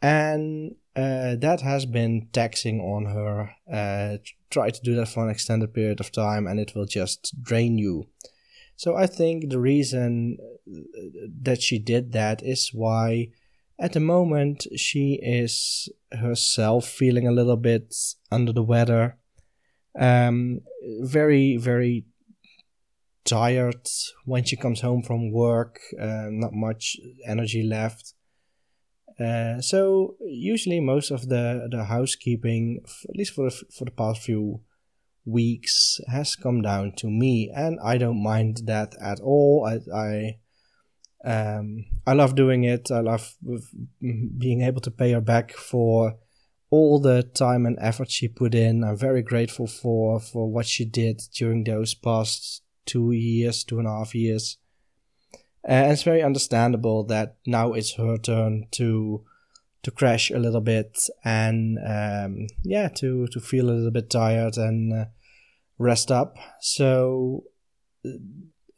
and 0.00 0.76
uh, 0.94 1.34
that 1.34 1.62
has 1.62 1.84
been 1.84 2.28
taxing 2.32 2.80
on 2.80 3.06
her. 3.06 3.56
Uh, 3.70 4.18
try 4.50 4.70
to 4.70 4.80
do 4.82 4.94
that 4.94 5.08
for 5.08 5.24
an 5.24 5.30
extended 5.30 5.74
period 5.74 5.98
of 5.98 6.12
time 6.12 6.46
and 6.46 6.60
it 6.60 6.72
will 6.76 6.86
just 6.86 7.34
drain 7.42 7.76
you. 7.76 8.06
So 8.76 8.94
I 8.94 9.08
think 9.08 9.50
the 9.50 9.58
reason 9.58 10.38
that 11.42 11.60
she 11.60 11.80
did 11.80 12.12
that 12.12 12.40
is 12.44 12.70
why 12.72 13.30
at 13.80 13.94
the 13.94 14.00
moment 14.00 14.66
she 14.76 15.18
is 15.20 15.88
herself 16.12 16.86
feeling 16.86 17.26
a 17.26 17.32
little 17.32 17.56
bit 17.56 17.92
under 18.30 18.52
the 18.52 18.62
weather. 18.62 19.16
Um, 19.98 20.60
very, 21.00 21.56
very 21.56 22.06
tired 23.24 23.88
when 24.24 24.44
she 24.44 24.56
comes 24.56 24.80
home 24.80 25.02
from 25.02 25.32
work, 25.32 25.80
uh, 26.00 26.26
not 26.30 26.52
much 26.52 26.96
energy 27.26 27.62
left. 27.62 28.14
Uh, 29.18 29.60
so 29.60 30.16
usually 30.20 30.80
most 30.80 31.10
of 31.10 31.28
the 31.28 31.68
the 31.70 31.84
housekeeping, 31.84 32.80
at 33.08 33.16
least 33.16 33.32
for 33.32 33.48
the, 33.48 33.56
for 33.76 33.84
the 33.84 33.92
past 33.92 34.22
few 34.22 34.60
weeks, 35.24 36.00
has 36.08 36.34
come 36.34 36.62
down 36.62 36.92
to 36.96 37.08
me, 37.08 37.50
and 37.54 37.78
I 37.82 37.96
don't 37.96 38.22
mind 38.22 38.62
that 38.64 38.94
at 39.00 39.20
all. 39.20 39.66
I 39.66 39.78
I, 39.94 40.38
um, 41.24 41.84
I 42.06 42.12
love 42.14 42.34
doing 42.34 42.64
it. 42.64 42.90
I 42.90 43.00
love 43.00 43.36
being 44.00 44.62
able 44.62 44.80
to 44.80 44.90
pay 44.90 45.12
her 45.12 45.20
back 45.20 45.52
for 45.52 46.16
all 46.74 46.98
the 46.98 47.22
time 47.22 47.66
and 47.66 47.78
effort 47.80 48.10
she 48.10 48.26
put 48.26 48.52
in. 48.52 48.82
I'm 48.82 48.96
very 48.96 49.22
grateful 49.22 49.68
for 49.68 50.18
for 50.18 50.50
what 50.50 50.66
she 50.66 50.84
did 50.84 51.22
during 51.32 51.62
those 51.62 51.94
past 51.94 52.62
two 52.84 53.12
years, 53.12 53.62
two 53.62 53.78
and 53.78 53.86
a 53.86 53.92
half 53.92 54.12
years. 54.12 54.58
And 55.62 55.92
it's 55.92 56.02
very 56.02 56.22
understandable 56.22 57.04
that 57.04 57.36
now 57.46 57.74
it's 57.74 57.94
her 57.94 58.18
turn 58.18 58.66
to 58.72 59.24
to 59.84 59.90
crash 59.92 60.30
a 60.30 60.38
little 60.38 60.60
bit 60.60 60.98
and 61.24 61.78
um, 61.86 62.48
yeah, 62.64 62.88
to 62.96 63.28
to 63.28 63.38
feel 63.40 63.66
a 63.70 63.76
little 63.76 63.92
bit 63.92 64.10
tired 64.10 64.56
and 64.56 64.92
uh, 64.92 65.04
rest 65.78 66.10
up. 66.10 66.36
So 66.60 67.44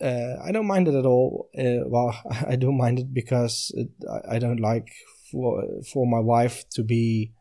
uh, 0.03 0.35
I 0.45 0.53
don't 0.53 0.67
mind 0.67 0.87
it 0.89 0.95
at 0.95 1.07
all. 1.07 1.49
Uh, 1.59 1.87
well, 1.87 2.15
I 2.47 2.57
do 2.57 2.73
mind 2.73 2.99
it 2.99 3.15
because 3.15 3.73
it, 3.75 3.89
I 4.31 4.39
don't 4.39 4.61
like 4.61 4.89
for 5.33 5.65
for 5.93 6.07
my 6.07 6.21
wife 6.21 6.69
to 6.75 6.83
be 6.85 7.33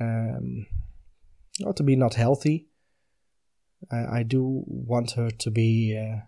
um, 0.00 0.66
or 1.64 1.72
to 1.74 1.82
be 1.82 1.96
not 1.96 2.14
healthy. 2.14 2.66
I, 3.90 4.18
I 4.18 4.22
do 4.22 4.64
want 4.66 5.12
her 5.12 5.30
to 5.30 5.50
be 5.50 5.96
uh, 5.96 6.20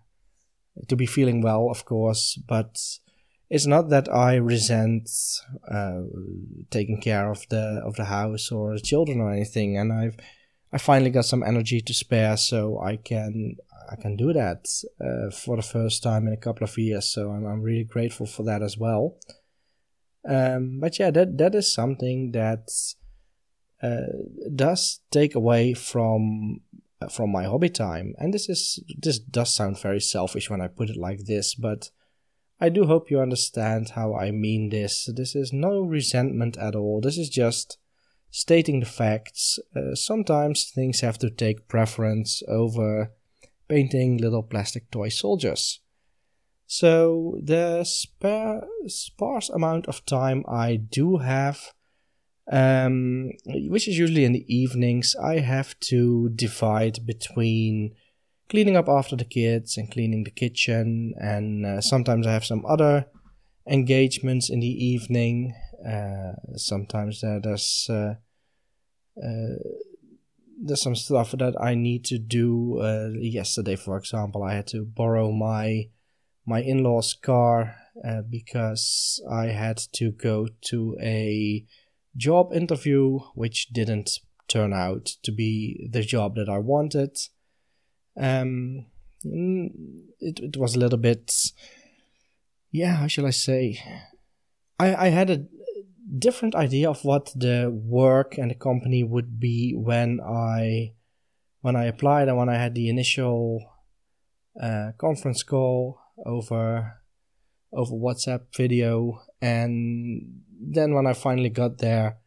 to 0.87 0.95
be 0.95 1.05
feeling 1.05 1.41
well, 1.41 1.69
of 1.69 1.85
course, 1.85 2.39
but 2.47 2.79
it's 3.49 3.65
not 3.65 3.89
that 3.89 4.07
I 4.07 4.35
resent 4.35 5.09
uh, 5.69 6.01
taking 6.69 7.01
care 7.01 7.31
of 7.31 7.47
the 7.49 7.81
of 7.83 7.95
the 7.95 8.05
house 8.05 8.51
or 8.51 8.73
the 8.73 8.81
children 8.81 9.19
or 9.19 9.31
anything, 9.31 9.77
and 9.77 9.91
I've 9.91 10.17
I 10.71 10.77
finally 10.77 11.09
got 11.09 11.25
some 11.25 11.43
energy 11.43 11.81
to 11.81 11.93
spare, 11.93 12.37
so 12.37 12.79
I 12.79 12.97
can 12.97 13.55
I 13.91 13.95
can 13.95 14.15
do 14.15 14.33
that 14.33 14.67
uh, 15.01 15.31
for 15.31 15.55
the 15.55 15.63
first 15.63 16.03
time 16.03 16.27
in 16.27 16.33
a 16.33 16.37
couple 16.37 16.63
of 16.63 16.77
years. 16.77 17.11
So 17.11 17.31
I'm 17.31 17.45
I'm 17.45 17.61
really 17.61 17.85
grateful 17.85 18.27
for 18.27 18.43
that 18.43 18.61
as 18.61 18.77
well. 18.77 19.17
Um, 20.27 20.79
but 20.79 20.99
yeah, 20.99 21.11
that 21.11 21.37
that 21.39 21.55
is 21.55 21.73
something 21.73 22.31
that 22.33 22.69
uh, 22.69 23.08
does 23.81 24.99
take 25.11 25.35
away 25.35 25.73
from 25.73 26.61
from 27.11 27.31
my 27.31 27.45
hobby 27.45 27.69
time. 27.69 28.13
And 28.17 28.33
this 28.33 28.49
is 28.49 28.83
this 28.97 29.19
does 29.19 29.53
sound 29.53 29.79
very 29.79 30.01
selfish 30.01 30.49
when 30.49 30.61
I 30.61 30.67
put 30.67 30.89
it 30.89 30.97
like 30.97 31.25
this, 31.25 31.55
but 31.55 31.91
I 32.59 32.69
do 32.69 32.85
hope 32.85 33.09
you 33.09 33.21
understand 33.21 33.91
how 33.91 34.15
I 34.15 34.31
mean 34.31 34.69
this. 34.69 35.09
This 35.15 35.33
is 35.33 35.53
no 35.53 35.79
resentment 35.79 36.57
at 36.57 36.75
all. 36.75 36.99
This 36.99 37.17
is 37.17 37.29
just 37.29 37.77
stating 38.31 38.81
the 38.81 38.85
facts. 38.85 39.59
Uh, 39.75 39.95
sometimes 39.95 40.69
things 40.69 40.99
have 40.99 41.17
to 41.19 41.29
take 41.29 41.69
preference 41.69 42.43
over 42.47 43.13
painting 43.69 44.17
little 44.17 44.43
plastic 44.43 44.91
toy 44.91 45.09
soldiers. 45.09 45.79
So 46.67 47.39
the 47.41 47.83
spare, 47.83 48.61
sparse 48.87 49.49
amount 49.49 49.87
of 49.87 50.05
time 50.05 50.43
I 50.47 50.75
do 50.75 51.17
have 51.17 51.73
um, 52.51 53.31
which 53.45 53.87
is 53.87 53.97
usually 53.97 54.25
in 54.25 54.33
the 54.33 54.45
evenings. 54.53 55.15
I 55.15 55.39
have 55.39 55.79
to 55.81 56.29
divide 56.29 57.05
between 57.05 57.95
cleaning 58.49 58.75
up 58.75 58.89
after 58.89 59.15
the 59.15 59.25
kids 59.25 59.77
and 59.77 59.91
cleaning 59.91 60.23
the 60.23 60.31
kitchen, 60.31 61.13
and 61.19 61.65
uh, 61.65 61.81
sometimes 61.81 62.25
I 62.25 62.33
have 62.33 62.45
some 62.45 62.65
other 62.65 63.05
engagements 63.67 64.49
in 64.49 64.59
the 64.59 64.67
evening. 64.67 65.53
Uh, 65.87 66.33
sometimes 66.55 67.23
uh, 67.23 67.39
there's 67.41 67.87
uh, 67.89 68.15
there's 70.61 70.81
some 70.81 70.95
stuff 70.95 71.31
that 71.31 71.55
I 71.59 71.75
need 71.75 72.03
to 72.05 72.17
do. 72.17 72.79
Uh, 72.81 73.09
yesterday, 73.19 73.75
for 73.75 73.97
example, 73.97 74.43
I 74.43 74.55
had 74.55 74.67
to 74.67 74.85
borrow 74.85 75.31
my 75.31 75.89
my 76.45 76.61
in-laws' 76.61 77.13
car 77.13 77.75
uh, 78.03 78.21
because 78.27 79.21
I 79.29 79.47
had 79.47 79.77
to 79.93 80.11
go 80.11 80.47
to 80.69 80.97
a 81.01 81.65
job 82.19 82.53
interview, 82.53 83.19
which 83.33 83.69
didn't 83.69 84.19
turn 84.47 84.73
out 84.73 85.05
to 85.23 85.31
be 85.31 85.89
the 85.91 86.01
job 86.01 86.35
that 86.35 86.49
I 86.49 86.59
wanted. 86.59 87.17
Um, 88.19 88.85
it, 89.23 90.39
it 90.39 90.57
was 90.57 90.75
a 90.75 90.79
little 90.79 90.97
bit, 90.97 91.33
yeah, 92.71 92.95
how 92.97 93.07
shall 93.07 93.25
I 93.25 93.31
say? 93.31 93.81
I, 94.79 95.07
I 95.07 95.09
had 95.09 95.29
a 95.29 95.45
different 96.17 96.55
idea 96.55 96.89
of 96.89 97.05
what 97.05 97.31
the 97.35 97.69
work 97.71 98.37
and 98.37 98.51
the 98.51 98.55
company 98.55 99.03
would 99.03 99.39
be 99.39 99.73
when 99.75 100.19
I 100.21 100.93
when 101.61 101.75
I 101.75 101.85
applied 101.85 102.29
and 102.29 102.37
when 102.37 102.49
I 102.49 102.55
had 102.55 102.73
the 102.73 102.89
initial 102.89 103.59
uh, 104.61 104.91
conference 104.97 105.43
call 105.43 105.99
over 106.25 106.98
over 107.71 107.93
WhatsApp 107.93 108.55
video, 108.55 109.21
and 109.41 110.41
then 110.59 110.93
when 110.93 111.07
I 111.07 111.13
finally 111.13 111.49
got 111.49 111.77
there, 111.77 112.17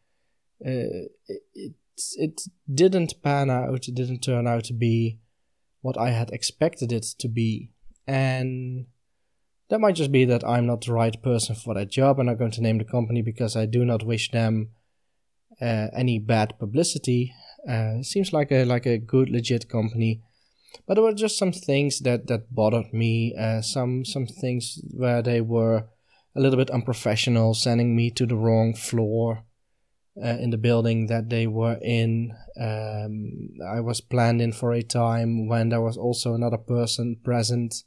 uh, 0.65 1.07
it, 1.27 1.73
it 2.15 2.41
didn't 2.73 3.21
pan 3.21 3.49
out. 3.49 3.87
It 3.87 3.95
didn't 3.95 4.21
turn 4.21 4.47
out 4.47 4.65
to 4.65 4.73
be 4.73 5.19
what 5.81 5.97
I 5.97 6.11
had 6.11 6.31
expected 6.31 6.91
it 6.91 7.05
to 7.19 7.27
be, 7.27 7.71
and 8.07 8.85
that 9.69 9.79
might 9.79 9.95
just 9.95 10.11
be 10.11 10.25
that 10.25 10.47
I'm 10.47 10.65
not 10.65 10.85
the 10.85 10.93
right 10.93 11.21
person 11.21 11.55
for 11.55 11.73
that 11.73 11.89
job. 11.89 12.19
I'm 12.19 12.27
not 12.27 12.39
going 12.39 12.51
to 12.51 12.61
name 12.61 12.77
the 12.77 12.85
company 12.85 13.21
because 13.21 13.55
I 13.55 13.65
do 13.65 13.83
not 13.83 14.03
wish 14.03 14.31
them 14.31 14.69
uh, 15.61 15.87
any 15.95 16.19
bad 16.19 16.57
publicity. 16.59 17.33
Uh, 17.67 18.01
seems 18.01 18.33
like 18.33 18.51
a 18.51 18.65
like 18.65 18.85
a 18.85 18.97
good 18.97 19.29
legit 19.29 19.69
company 19.69 20.21
but 20.87 20.95
there 20.95 21.03
were 21.03 21.13
just 21.13 21.37
some 21.37 21.51
things 21.51 21.99
that 21.99 22.27
that 22.27 22.53
bothered 22.53 22.93
me. 22.93 23.35
Uh, 23.37 23.61
some 23.61 24.05
some 24.05 24.27
things 24.27 24.81
where 24.91 25.21
they 25.21 25.41
were 25.41 25.85
a 26.35 26.41
little 26.41 26.57
bit 26.57 26.71
unprofessional, 26.71 27.53
sending 27.53 27.95
me 27.95 28.09
to 28.11 28.25
the 28.25 28.35
wrong 28.35 28.73
floor 28.73 29.43
uh, 30.21 30.37
in 30.39 30.49
the 30.49 30.57
building 30.57 31.07
that 31.07 31.29
they 31.29 31.47
were 31.47 31.77
in. 31.81 32.35
Um, 32.59 33.49
I 33.65 33.79
was 33.79 34.01
planned 34.01 34.41
in 34.41 34.51
for 34.51 34.73
a 34.73 34.83
time 34.83 35.47
when 35.47 35.69
there 35.69 35.81
was 35.81 35.97
also 35.97 36.33
another 36.33 36.57
person 36.57 37.17
present 37.23 37.83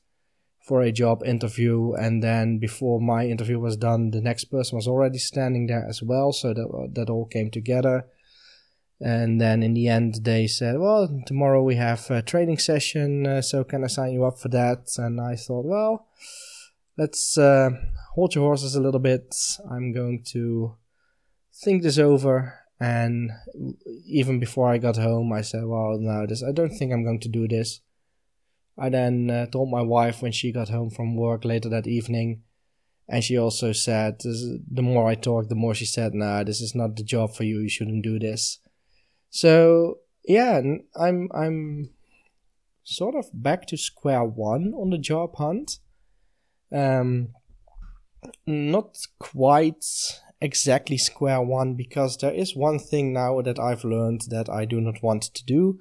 for 0.66 0.82
a 0.82 0.90
job 0.90 1.22
interview, 1.24 1.92
and 1.92 2.22
then 2.22 2.58
before 2.58 3.00
my 3.00 3.26
interview 3.26 3.58
was 3.60 3.76
done, 3.76 4.10
the 4.10 4.20
next 4.20 4.46
person 4.46 4.74
was 4.74 4.88
already 4.88 5.18
standing 5.18 5.68
there 5.68 5.86
as 5.88 6.02
well. 6.02 6.32
So 6.32 6.52
that 6.54 6.90
that 6.94 7.10
all 7.10 7.26
came 7.26 7.50
together. 7.50 8.06
And 9.00 9.40
then 9.40 9.62
in 9.62 9.74
the 9.74 9.88
end, 9.88 10.20
they 10.22 10.46
said, 10.46 10.78
Well, 10.78 11.22
tomorrow 11.26 11.62
we 11.62 11.76
have 11.76 12.10
a 12.10 12.22
training 12.22 12.58
session, 12.58 13.26
uh, 13.26 13.42
so 13.42 13.62
can 13.62 13.84
I 13.84 13.88
sign 13.88 14.12
you 14.12 14.24
up 14.24 14.38
for 14.38 14.48
that? 14.48 14.88
And 14.96 15.20
I 15.20 15.36
thought, 15.36 15.66
Well, 15.66 16.06
let's 16.96 17.36
uh, 17.36 17.70
hold 18.14 18.34
your 18.34 18.46
horses 18.46 18.74
a 18.74 18.80
little 18.80 19.00
bit. 19.00 19.34
I'm 19.70 19.92
going 19.92 20.22
to 20.32 20.76
think 21.52 21.82
this 21.82 21.98
over. 21.98 22.60
And 22.78 23.30
even 24.06 24.38
before 24.38 24.68
I 24.68 24.78
got 24.78 24.96
home, 24.96 25.32
I 25.32 25.42
said, 25.42 25.66
Well, 25.66 25.98
no, 25.98 26.26
this, 26.26 26.42
I 26.42 26.52
don't 26.52 26.74
think 26.74 26.92
I'm 26.92 27.04
going 27.04 27.20
to 27.20 27.28
do 27.28 27.46
this. 27.46 27.80
I 28.78 28.88
then 28.88 29.30
uh, 29.30 29.46
told 29.46 29.70
my 29.70 29.82
wife 29.82 30.22
when 30.22 30.32
she 30.32 30.52
got 30.52 30.68
home 30.68 30.90
from 30.90 31.16
work 31.16 31.44
later 31.44 31.68
that 31.70 31.86
evening. 31.86 32.42
And 33.08 33.22
she 33.22 33.38
also 33.38 33.72
said, 33.72 34.18
the 34.20 34.82
more 34.82 35.08
I 35.08 35.14
talked, 35.14 35.48
the 35.48 35.54
more 35.54 35.74
she 35.74 35.86
said, 35.86 36.12
Nah, 36.12 36.42
this 36.42 36.60
is 36.60 36.74
not 36.74 36.96
the 36.96 37.04
job 37.04 37.34
for 37.34 37.44
you. 37.44 37.60
You 37.60 37.68
shouldn't 37.68 38.02
do 38.02 38.18
this. 38.18 38.58
So 39.36 39.98
yeah, 40.24 40.62
I'm 40.98 41.28
I'm 41.34 41.90
sort 42.84 43.14
of 43.14 43.26
back 43.34 43.66
to 43.66 43.76
square 43.76 44.24
one 44.24 44.72
on 44.74 44.88
the 44.88 44.96
job 44.96 45.36
hunt. 45.36 45.78
Um, 46.72 47.34
not 48.46 48.96
quite 49.18 49.84
exactly 50.40 50.96
square 50.96 51.42
one 51.42 51.74
because 51.74 52.16
there 52.16 52.32
is 52.32 52.56
one 52.56 52.78
thing 52.78 53.12
now 53.12 53.42
that 53.42 53.58
I've 53.58 53.84
learned 53.84 54.22
that 54.30 54.48
I 54.48 54.64
do 54.64 54.80
not 54.80 55.02
want 55.02 55.24
to 55.24 55.44
do. 55.44 55.80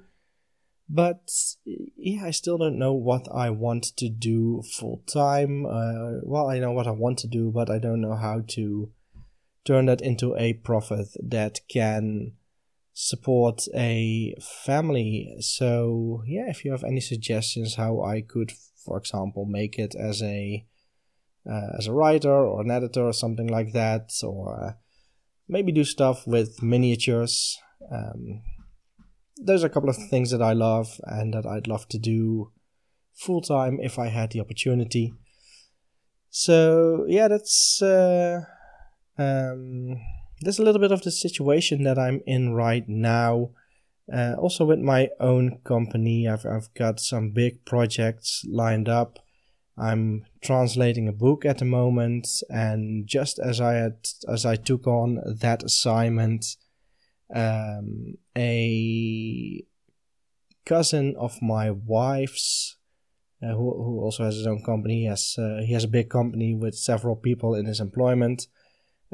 But 0.86 1.30
yeah, 1.64 2.26
I 2.26 2.32
still 2.32 2.58
don't 2.58 2.78
know 2.78 2.92
what 2.92 3.26
I 3.34 3.48
want 3.48 3.84
to 3.96 4.10
do 4.10 4.62
full 4.70 5.02
time. 5.06 5.64
Uh, 5.64 6.20
well, 6.24 6.50
I 6.50 6.58
know 6.58 6.72
what 6.72 6.86
I 6.86 6.90
want 6.90 7.20
to 7.20 7.26
do, 7.26 7.50
but 7.50 7.70
I 7.70 7.78
don't 7.78 8.02
know 8.02 8.16
how 8.16 8.42
to 8.48 8.90
turn 9.64 9.86
that 9.86 10.02
into 10.02 10.36
a 10.36 10.52
profit 10.52 11.08
that 11.22 11.60
can 11.70 12.32
support 12.98 13.60
a 13.74 14.34
family. 14.40 15.36
So 15.40 16.22
yeah, 16.26 16.46
if 16.48 16.64
you 16.64 16.70
have 16.70 16.82
any 16.82 17.00
suggestions 17.00 17.74
how 17.74 18.00
I 18.00 18.22
could, 18.22 18.52
for 18.86 18.96
example, 18.96 19.44
make 19.44 19.78
it 19.78 19.94
as 19.94 20.22
a 20.22 20.64
uh, 21.46 21.76
as 21.78 21.86
a 21.86 21.92
writer 21.92 22.32
or 22.32 22.62
an 22.62 22.70
editor 22.70 23.04
or 23.04 23.12
something 23.12 23.48
like 23.48 23.74
that, 23.74 24.10
or 24.22 24.64
uh, 24.64 24.72
maybe 25.46 25.72
do 25.72 25.84
stuff 25.84 26.26
with 26.26 26.62
miniatures. 26.62 27.58
Um, 27.92 28.40
there's 29.36 29.62
a 29.62 29.68
couple 29.68 29.90
of 29.90 29.96
things 29.96 30.30
that 30.30 30.40
I 30.40 30.54
love 30.54 30.98
and 31.04 31.34
that 31.34 31.44
I'd 31.44 31.68
love 31.68 31.86
to 31.88 31.98
do 31.98 32.50
full 33.14 33.42
time 33.42 33.78
if 33.78 33.98
I 33.98 34.06
had 34.06 34.30
the 34.30 34.40
opportunity. 34.40 35.12
So 36.30 37.04
yeah, 37.08 37.28
that's 37.28 37.82
uh, 37.82 38.40
um, 39.18 40.00
there's 40.40 40.58
a 40.58 40.62
little 40.62 40.80
bit 40.80 40.92
of 40.92 41.02
the 41.02 41.10
situation 41.10 41.84
that 41.84 41.98
I'm 41.98 42.20
in 42.26 42.52
right 42.52 42.88
now. 42.88 43.50
Uh, 44.12 44.34
also 44.38 44.64
with 44.64 44.78
my 44.78 45.08
own 45.18 45.58
company, 45.64 46.28
I've 46.28 46.46
I've 46.46 46.72
got 46.74 47.00
some 47.00 47.30
big 47.30 47.64
projects 47.64 48.44
lined 48.48 48.88
up. 48.88 49.18
I'm 49.78 50.24
translating 50.40 51.08
a 51.08 51.12
book 51.12 51.44
at 51.44 51.58
the 51.58 51.64
moment, 51.64 52.28
and 52.48 53.06
just 53.06 53.38
as 53.38 53.60
I 53.60 53.74
had 53.74 53.96
as 54.28 54.46
I 54.46 54.56
took 54.56 54.86
on 54.86 55.20
that 55.26 55.64
assignment, 55.64 56.56
um, 57.34 58.14
a 58.36 59.64
cousin 60.64 61.16
of 61.18 61.42
my 61.42 61.70
wife's, 61.72 62.76
uh, 63.42 63.54
who 63.54 63.82
who 63.82 64.00
also 64.00 64.24
has 64.24 64.36
his 64.36 64.46
own 64.46 64.62
company, 64.62 65.06
has 65.06 65.34
uh, 65.36 65.62
he 65.66 65.72
has 65.72 65.84
a 65.84 65.88
big 65.88 66.10
company 66.10 66.54
with 66.54 66.76
several 66.76 67.16
people 67.16 67.56
in 67.56 67.66
his 67.66 67.80
employment 67.80 68.46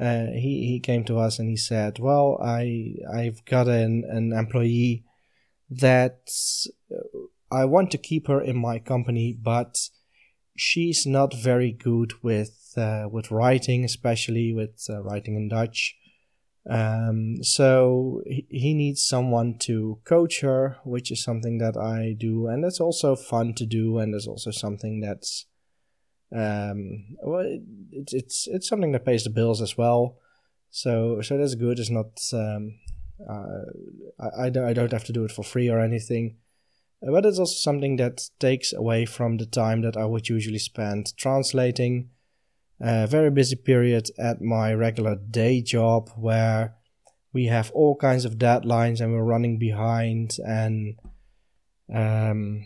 uh, 0.02 0.32
he 0.32 0.66
he 0.66 0.80
came 0.80 1.04
to 1.04 1.18
us 1.18 1.38
and 1.38 1.48
he 1.48 1.56
said, 1.56 1.98
"Well, 2.00 2.38
I 2.42 2.96
I've 3.12 3.44
got 3.44 3.68
an 3.68 4.04
an 4.08 4.32
employee 4.32 5.04
that 5.70 6.28
uh, 6.90 7.18
I 7.50 7.66
want 7.66 7.92
to 7.92 7.98
keep 7.98 8.26
her 8.26 8.40
in 8.40 8.56
my 8.56 8.80
company, 8.80 9.38
but 9.40 9.78
she's 10.56 11.06
not 11.06 11.32
very 11.34 11.70
good 11.70 12.14
with 12.22 12.74
uh, 12.76 13.06
with 13.10 13.30
writing, 13.30 13.84
especially 13.84 14.52
with 14.52 14.84
uh, 14.90 15.02
writing 15.02 15.36
in 15.36 15.48
Dutch. 15.48 15.94
Um, 16.68 17.42
so 17.42 18.22
he, 18.26 18.72
needs 18.72 19.02
someone 19.02 19.58
to 19.62 19.98
coach 20.04 20.42
her, 20.42 20.76
which 20.84 21.10
is 21.10 21.22
something 21.22 21.58
that 21.58 21.76
I 21.76 22.14
do, 22.16 22.46
and 22.46 22.62
that's 22.62 22.80
also 22.80 23.16
fun 23.16 23.54
to 23.54 23.66
do, 23.66 23.98
and 23.98 24.14
there's 24.14 24.28
also 24.28 24.52
something 24.52 25.00
that's 25.00 25.46
um, 26.34 27.16
well, 27.22 27.40
it, 27.40 28.10
it's 28.12 28.46
it's 28.46 28.68
something 28.68 28.92
that 28.92 29.04
pays 29.04 29.24
the 29.24 29.30
bills 29.30 29.60
as 29.60 29.76
well. 29.76 30.16
So 30.70 31.20
so 31.20 31.36
that's 31.36 31.54
good. 31.54 31.78
It's 31.78 31.90
not 31.90 32.20
um, 32.32 32.78
uh, 33.28 33.64
I, 34.18 34.46
I 34.46 34.50
don't 34.50 34.64
I 34.64 34.72
don't 34.72 34.92
have 34.92 35.04
to 35.04 35.12
do 35.12 35.24
it 35.24 35.32
for 35.32 35.42
free 35.42 35.68
or 35.68 35.80
anything, 35.80 36.36
but 37.02 37.26
it's 37.26 37.38
also 37.38 37.54
something 37.54 37.96
that 37.96 38.28
takes 38.38 38.72
away 38.72 39.04
from 39.04 39.36
the 39.36 39.46
time 39.46 39.82
that 39.82 39.96
I 39.96 40.06
would 40.06 40.28
usually 40.28 40.58
spend 40.58 41.16
translating. 41.16 42.10
A 42.80 43.06
very 43.06 43.30
busy 43.30 43.54
period 43.54 44.10
at 44.18 44.40
my 44.40 44.74
regular 44.74 45.14
day 45.14 45.62
job 45.62 46.10
where 46.16 46.74
we 47.32 47.46
have 47.46 47.70
all 47.72 47.94
kinds 47.94 48.24
of 48.24 48.38
deadlines 48.38 49.00
and 49.00 49.12
we're 49.12 49.22
running 49.22 49.56
behind 49.58 50.36
and 50.44 50.96
um, 51.94 52.64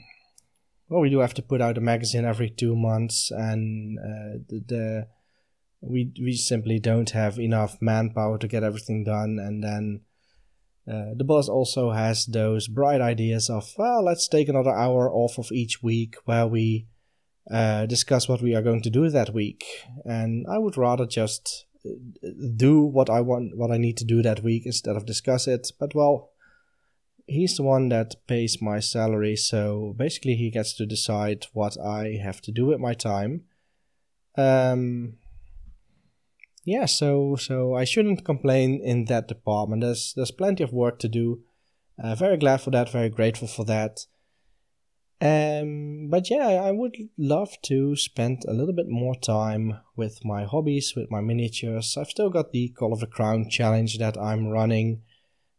well, 0.88 1.00
we 1.00 1.10
do 1.10 1.18
have 1.18 1.34
to 1.34 1.42
put 1.42 1.60
out 1.60 1.78
a 1.78 1.80
magazine 1.80 2.24
every 2.24 2.50
two 2.50 2.76
months, 2.76 3.30
and 3.30 3.98
uh, 3.98 4.38
the, 4.48 4.62
the, 4.66 5.06
we 5.80 6.12
we 6.20 6.32
simply 6.32 6.78
don't 6.78 7.10
have 7.10 7.38
enough 7.38 7.78
manpower 7.80 8.38
to 8.38 8.48
get 8.48 8.62
everything 8.62 9.04
done. 9.04 9.38
And 9.40 9.62
then 9.64 10.00
uh, 10.88 11.14
the 11.16 11.24
boss 11.24 11.48
also 11.48 11.90
has 11.90 12.26
those 12.26 12.68
bright 12.68 13.00
ideas 13.00 13.50
of 13.50 13.72
well, 13.76 14.04
let's 14.04 14.28
take 14.28 14.48
another 14.48 14.70
hour 14.70 15.10
off 15.10 15.38
of 15.38 15.50
each 15.50 15.82
week 15.82 16.16
where 16.24 16.46
we 16.46 16.86
uh, 17.50 17.86
discuss 17.86 18.28
what 18.28 18.42
we 18.42 18.54
are 18.54 18.62
going 18.62 18.82
to 18.82 18.90
do 18.90 19.08
that 19.10 19.34
week. 19.34 19.64
And 20.04 20.46
I 20.48 20.58
would 20.58 20.76
rather 20.76 21.06
just 21.06 21.66
uh, 21.84 22.28
do 22.56 22.82
what 22.82 23.10
I 23.10 23.20
want, 23.20 23.56
what 23.56 23.72
I 23.72 23.76
need 23.76 23.96
to 23.98 24.04
do 24.04 24.22
that 24.22 24.42
week 24.42 24.66
instead 24.66 24.94
of 24.94 25.04
discuss 25.04 25.48
it. 25.48 25.68
But 25.80 25.94
well, 25.96 26.30
he's 27.26 27.56
the 27.56 27.62
one 27.62 27.88
that 27.90 28.14
pays 28.26 28.62
my 28.62 28.80
salary, 28.80 29.36
so 29.36 29.94
basically 29.96 30.36
he 30.36 30.50
gets 30.50 30.72
to 30.74 30.86
decide 30.86 31.46
what 31.52 31.76
I 31.78 32.18
have 32.22 32.40
to 32.42 32.52
do 32.52 32.66
with 32.66 32.80
my 32.80 32.94
time. 32.94 33.44
Um, 34.36 35.14
yeah, 36.64 36.86
so 36.86 37.36
so 37.36 37.74
I 37.74 37.84
shouldn't 37.84 38.24
complain 38.24 38.80
in 38.82 39.04
that 39.06 39.28
department. 39.28 39.82
There's 39.82 40.12
there's 40.14 40.30
plenty 40.30 40.64
of 40.64 40.72
work 40.72 40.98
to 41.00 41.08
do. 41.08 41.42
Uh, 42.02 42.14
very 42.14 42.36
glad 42.36 42.60
for 42.60 42.70
that. 42.70 42.90
Very 42.90 43.08
grateful 43.08 43.48
for 43.48 43.64
that. 43.64 44.06
Um, 45.18 46.08
but 46.10 46.28
yeah, 46.28 46.48
I 46.48 46.72
would 46.72 46.96
love 47.16 47.56
to 47.62 47.96
spend 47.96 48.44
a 48.46 48.52
little 48.52 48.74
bit 48.74 48.88
more 48.88 49.14
time 49.14 49.78
with 49.96 50.22
my 50.24 50.44
hobbies, 50.44 50.92
with 50.94 51.10
my 51.10 51.22
miniatures. 51.22 51.96
I've 51.96 52.10
still 52.10 52.28
got 52.28 52.52
the 52.52 52.68
Call 52.68 52.92
of 52.92 53.00
the 53.00 53.06
Crown 53.06 53.48
challenge 53.48 53.96
that 53.98 54.18
I'm 54.18 54.48
running 54.48 55.00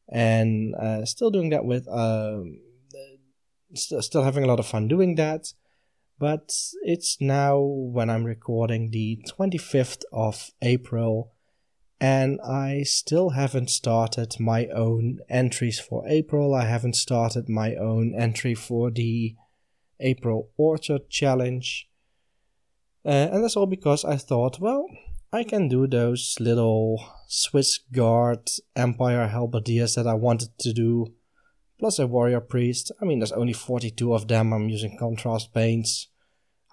and 0.10 0.76
uh, 0.76 1.06
still 1.06 1.30
doing 1.32 1.50
that 1.50 1.65
with 1.65 1.88
um, 1.89 2.60
st- 3.74 4.04
still 4.04 4.24
having 4.24 4.43
a 4.43 4.48
lot 4.48 4.60
of 4.60 4.65
fun 4.65 4.88
doing 4.88 5.15
that. 5.15 5.54
but 6.20 6.52
it's 6.82 7.22
now 7.22 7.60
when 7.60 8.10
I'm 8.10 8.24
recording 8.24 8.89
the 8.91 9.22
25th 9.30 10.04
of 10.12 10.52
April, 10.62 11.32
and 12.00 12.39
I 12.41 12.84
still 12.84 13.32
haven't 13.32 13.70
started 13.70 14.39
my 14.39 14.67
own 14.67 15.20
entries 15.30 15.80
for 15.80 16.08
April. 16.08 16.54
I 16.54 16.65
haven't 16.65 16.96
started 16.96 17.50
my 17.50 17.76
own 17.76 18.13
entry 18.15 18.56
for 18.56 18.91
the 18.91 19.36
April 20.00 20.50
Orchard 20.58 21.10
Challenge. 21.10 21.89
Uh, 23.06 23.30
and 23.32 23.43
that's 23.43 23.56
all 23.56 23.65
because 23.65 24.06
I 24.06 24.17
thought, 24.17 24.60
well, 24.60 24.86
I 25.38 25.43
can 25.43 25.67
do 25.67 25.86
those 25.86 26.36
little 26.39 27.13
Swiss 27.28 27.78
Guard 27.91 28.50
Empire 28.76 29.28
Halberdiers 29.28 29.93
that 29.93 30.08
I 30.08 30.15
wanted 30.15 30.58
to 30.62 30.73
do, 30.73 31.13
plus 31.80 32.00
a 32.00 32.08
Warrior 32.08 32.39
Priest. 32.39 32.91
I 33.00 33.06
mean, 33.06 33.19
there's 33.19 33.32
only 33.32 33.54
42 33.54 34.15
of 34.15 34.28
them. 34.28 34.52
I'm 34.52 34.67
using 34.67 34.97
contrast 34.97 35.54
paints. 35.54 36.08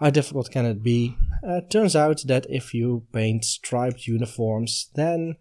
How 0.00 0.08
difficult 0.08 0.50
can 0.50 0.64
it 0.64 0.82
be? 0.82 1.14
Uh, 1.46 1.60
turns 1.70 1.94
out 1.94 2.22
that 2.24 2.46
if 2.48 2.72
you 2.72 3.04
paint 3.12 3.44
striped 3.44 4.06
uniforms, 4.06 4.88
then 4.94 5.36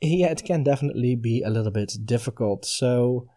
yeah, 0.00 0.32
it 0.32 0.44
can 0.44 0.64
definitely 0.64 1.14
be 1.14 1.44
a 1.44 1.50
little 1.50 1.70
bit 1.70 1.92
difficult. 2.04 2.64
So 2.64 3.28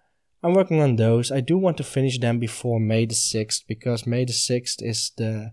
I'm 0.41 0.55
working 0.55 0.81
on 0.81 0.95
those. 0.95 1.31
I 1.31 1.41
do 1.41 1.59
want 1.59 1.77
to 1.77 1.83
finish 1.83 2.17
them 2.17 2.39
before 2.39 2.79
May 2.79 3.05
the 3.05 3.13
6th 3.13 3.65
because 3.67 4.07
May 4.07 4.25
the 4.25 4.33
6th 4.33 4.81
is 4.81 5.11
the 5.15 5.51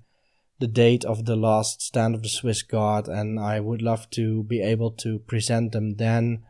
the 0.58 0.66
date 0.66 1.04
of 1.04 1.24
the 1.24 1.36
last 1.36 1.82
stand 1.82 2.14
of 2.14 2.22
the 2.22 2.28
Swiss 2.28 2.62
Guard 2.62 3.08
and 3.08 3.38
I 3.38 3.60
would 3.60 3.82
love 3.82 4.08
to 4.10 4.42
be 4.44 4.62
able 4.62 4.90
to 4.92 5.18
present 5.20 5.72
them 5.72 5.96
then. 5.96 6.44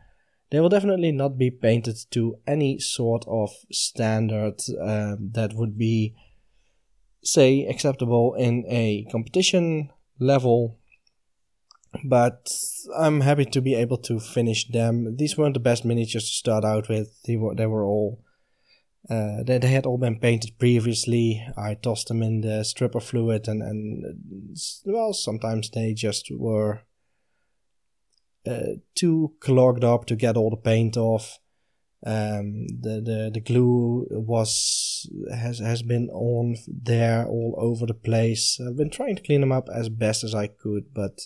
They 0.49 0.59
will 0.59 0.69
definitely 0.69 1.11
not 1.11 1.37
be 1.37 1.51
painted 1.51 1.97
to 2.11 2.37
any 2.47 2.79
sort 2.79 3.25
of 3.27 3.49
standard 3.71 4.61
uh, 4.81 5.17
that 5.33 5.51
would 5.53 5.77
be 5.77 6.15
say 7.23 7.65
acceptable 7.65 8.35
in 8.35 8.63
a 8.67 9.05
competition 9.11 9.89
level 10.19 10.79
but 12.03 12.51
I'm 12.97 13.21
happy 13.21 13.45
to 13.45 13.61
be 13.61 13.75
able 13.75 13.97
to 13.99 14.19
finish 14.19 14.67
them. 14.67 15.15
These 15.17 15.37
weren't 15.37 15.53
the 15.53 15.59
best 15.59 15.85
miniatures 15.85 16.25
to 16.25 16.31
start 16.31 16.63
out 16.63 16.89
with. 16.89 17.21
They 17.23 17.37
were 17.37 17.55
they 17.55 17.65
were 17.65 17.83
all 17.83 18.23
uh, 19.09 19.43
they, 19.43 19.57
they 19.57 19.69
had 19.69 19.85
all 19.85 19.97
been 19.97 20.19
painted 20.19 20.59
previously. 20.59 21.45
I 21.57 21.75
tossed 21.75 22.07
them 22.07 22.21
in 22.21 22.41
the 22.41 22.63
stripper 22.63 22.99
fluid, 22.99 23.47
and, 23.47 23.61
and 23.61 24.57
well, 24.85 25.13
sometimes 25.13 25.69
they 25.69 25.93
just 25.93 26.29
were 26.31 26.81
uh, 28.45 28.75
too 28.95 29.33
clogged 29.39 29.83
up 29.83 30.05
to 30.05 30.15
get 30.15 30.37
all 30.37 30.49
the 30.49 30.57
paint 30.57 30.97
off. 30.97 31.39
Um, 32.05 32.67
the, 32.67 33.01
the 33.03 33.31
the 33.33 33.39
glue 33.39 34.05
was 34.11 35.09
has 35.33 35.59
has 35.59 35.81
been 35.81 36.09
on 36.09 36.55
there 36.67 37.25
all 37.25 37.55
over 37.57 37.85
the 37.85 37.93
place. 37.93 38.59
I've 38.59 38.77
been 38.77 38.91
trying 38.91 39.15
to 39.15 39.23
clean 39.23 39.41
them 39.41 39.51
up 39.51 39.67
as 39.73 39.89
best 39.89 40.23
as 40.23 40.35
I 40.35 40.47
could, 40.47 40.93
but 40.93 41.21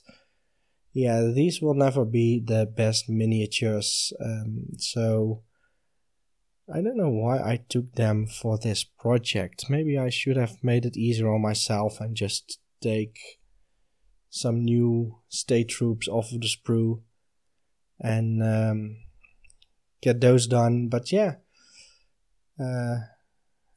yeah, 0.93 1.29
these 1.33 1.61
will 1.61 1.73
never 1.73 2.05
be 2.05 2.41
the 2.43 2.65
best 2.65 3.09
miniatures. 3.09 4.13
Um, 4.23 4.67
so 4.77 5.43
I 6.73 6.81
don't 6.81 6.97
know 6.97 7.09
why 7.09 7.39
I 7.39 7.59
took 7.67 7.95
them 7.95 8.27
for 8.27 8.57
this 8.57 8.83
project. 8.83 9.65
Maybe 9.69 9.97
I 9.97 10.09
should 10.09 10.37
have 10.37 10.63
made 10.63 10.85
it 10.85 10.95
easier 10.95 11.33
on 11.33 11.41
myself 11.41 11.99
and 11.99 12.15
just 12.15 12.59
take 12.81 13.17
some 14.29 14.63
new 14.63 15.19
state 15.27 15.67
troops 15.67 16.07
off 16.07 16.31
of 16.31 16.39
the 16.39 16.47
sprue 16.47 17.01
and 17.99 18.41
um, 18.41 18.97
get 20.01 20.21
those 20.21 20.47
done. 20.47 20.87
But 20.87 21.11
yeah, 21.11 21.35
uh, 22.57 22.99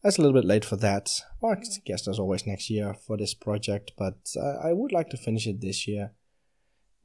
that's 0.02 0.18
a 0.18 0.22
little 0.22 0.40
bit 0.40 0.46
late 0.46 0.64
for 0.64 0.76
that. 0.76 1.10
Well, 1.40 1.52
I 1.52 1.62
guess 1.84 2.04
there's 2.04 2.20
always 2.20 2.46
next 2.46 2.70
year 2.70 2.94
for 2.94 3.16
this 3.16 3.34
project, 3.34 3.92
but 3.98 4.18
I 4.62 4.72
would 4.72 4.92
like 4.92 5.10
to 5.10 5.16
finish 5.16 5.46
it 5.48 5.60
this 5.60 5.88
year. 5.88 6.12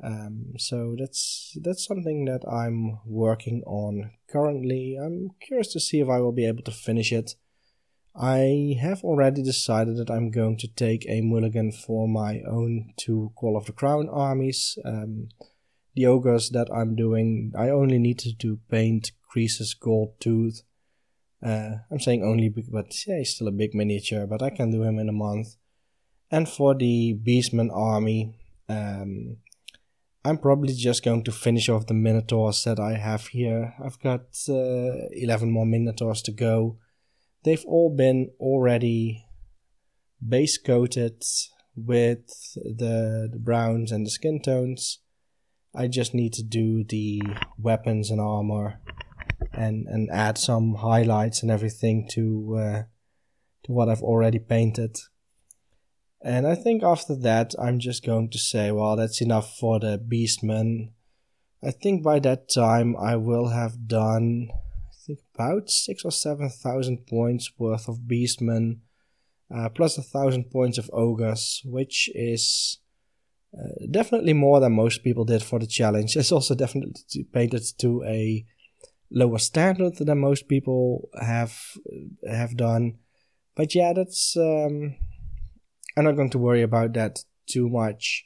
Um, 0.01 0.53
so 0.57 0.95
that's 0.97 1.57
that's 1.61 1.85
something 1.85 2.25
that 2.25 2.41
I'm 2.49 2.99
working 3.05 3.63
on 3.65 4.11
currently. 4.29 4.97
I'm 5.01 5.31
curious 5.41 5.73
to 5.73 5.79
see 5.79 5.99
if 5.99 6.07
I 6.07 6.19
will 6.19 6.31
be 6.31 6.45
able 6.45 6.63
to 6.63 6.71
finish 6.71 7.11
it. 7.11 7.35
I 8.15 8.77
have 8.81 9.03
already 9.03 9.43
decided 9.43 9.97
that 9.97 10.09
I'm 10.09 10.31
going 10.31 10.57
to 10.57 10.67
take 10.67 11.05
a 11.07 11.21
mulligan 11.21 11.71
for 11.71 12.07
my 12.07 12.41
own 12.49 12.93
two 12.97 13.31
Call 13.35 13.55
of 13.55 13.65
the 13.65 13.71
Crown 13.71 14.09
armies. 14.09 14.77
Um, 14.83 15.29
the 15.95 16.05
ogres 16.05 16.49
that 16.51 16.67
I'm 16.73 16.95
doing, 16.95 17.53
I 17.57 17.69
only 17.69 17.99
need 17.99 18.19
to 18.39 18.59
paint 18.69 19.11
Greasus 19.33 19.77
Goldtooth. 19.77 20.63
Uh, 21.41 21.77
I'm 21.91 21.99
saying 21.99 22.23
only, 22.23 22.49
but 22.49 22.93
yeah, 23.07 23.19
he's 23.19 23.35
still 23.35 23.47
a 23.47 23.51
big 23.51 23.73
miniature, 23.73 24.27
but 24.27 24.41
I 24.41 24.49
can 24.49 24.71
do 24.71 24.83
him 24.83 24.99
in 24.99 25.07
a 25.07 25.13
month. 25.13 25.55
And 26.31 26.47
for 26.47 26.75
the 26.75 27.17
Beastman 27.25 27.69
army, 27.73 28.35
um, 28.67 29.37
I'm 30.25 30.37
probably 30.37 30.73
just 30.73 31.03
going 31.03 31.23
to 31.23 31.31
finish 31.31 31.69
off 31.69 31.87
the 31.87 31.93
Minotaurs 31.93 32.63
that 32.65 32.79
I 32.79 32.97
have 32.97 33.27
here. 33.27 33.73
I've 33.83 33.99
got 34.01 34.21
uh, 34.49 35.07
11 35.11 35.49
more 35.49 35.65
Minotaurs 35.65 36.21
to 36.23 36.31
go. 36.31 36.77
They've 37.45 37.63
all 37.65 37.95
been 37.95 38.31
already 38.39 39.25
base 40.27 40.57
coated 40.57 41.23
with 41.75 42.27
the, 42.55 43.29
the 43.31 43.39
browns 43.39 43.93
and 43.93 44.05
the 44.05 44.09
skin 44.09 44.41
tones. 44.41 44.99
I 45.73 45.87
just 45.87 46.13
need 46.13 46.33
to 46.33 46.43
do 46.43 46.83
the 46.83 47.21
weapons 47.57 48.11
and 48.11 48.19
armor 48.19 48.81
and, 49.53 49.87
and 49.87 50.09
add 50.11 50.37
some 50.37 50.75
highlights 50.75 51.41
and 51.41 51.49
everything 51.49 52.09
to, 52.11 52.57
uh, 52.59 52.83
to 53.63 53.71
what 53.71 53.87
I've 53.87 54.01
already 54.01 54.39
painted. 54.39 54.97
And 56.21 56.45
I 56.45 56.55
think 56.55 56.83
after 56.83 57.15
that, 57.15 57.55
I'm 57.57 57.79
just 57.79 58.05
going 58.05 58.29
to 58.31 58.37
say, 58.37 58.71
well, 58.71 58.95
that's 58.95 59.21
enough 59.21 59.55
for 59.57 59.79
the 59.79 59.97
Beastman. 59.97 60.91
I 61.63 61.71
think 61.71 62.03
by 62.03 62.19
that 62.19 62.49
time, 62.49 62.95
I 62.97 63.15
will 63.15 63.49
have 63.49 63.87
done, 63.87 64.49
I 64.51 64.95
think, 65.05 65.19
about 65.33 65.69
six 65.69 66.03
or 66.03 66.11
seven 66.11 66.49
thousand 66.49 67.07
points 67.07 67.51
worth 67.57 67.87
of 67.87 67.99
Beastman, 68.07 68.79
uh, 69.53 69.69
plus 69.69 69.97
a 69.97 70.01
thousand 70.01 70.51
points 70.51 70.77
of 70.77 70.89
Ogres, 70.93 71.61
which 71.65 72.09
is 72.13 72.79
uh, 73.57 73.85
definitely 73.89 74.33
more 74.33 74.59
than 74.59 74.73
most 74.73 75.03
people 75.03 75.25
did 75.25 75.43
for 75.43 75.59
the 75.59 75.67
challenge. 75.67 76.15
It's 76.17 76.31
also 76.31 76.53
definitely 76.53 76.93
painted 77.31 77.63
to 77.79 78.03
a 78.03 78.45
lower 79.09 79.39
standard 79.39 79.97
than 79.97 80.19
most 80.19 80.47
people 80.47 81.09
have 81.19 81.57
have 82.29 82.57
done. 82.57 82.99
But 83.55 83.73
yeah, 83.73 83.93
that's. 83.93 84.35
Um, 84.35 84.95
I'm 85.99 86.05
not 86.05 86.15
going 86.15 86.29
to 86.29 86.37
worry 86.37 86.61
about 86.61 86.93
that 86.93 87.25
too 87.45 87.67
much. 87.67 88.23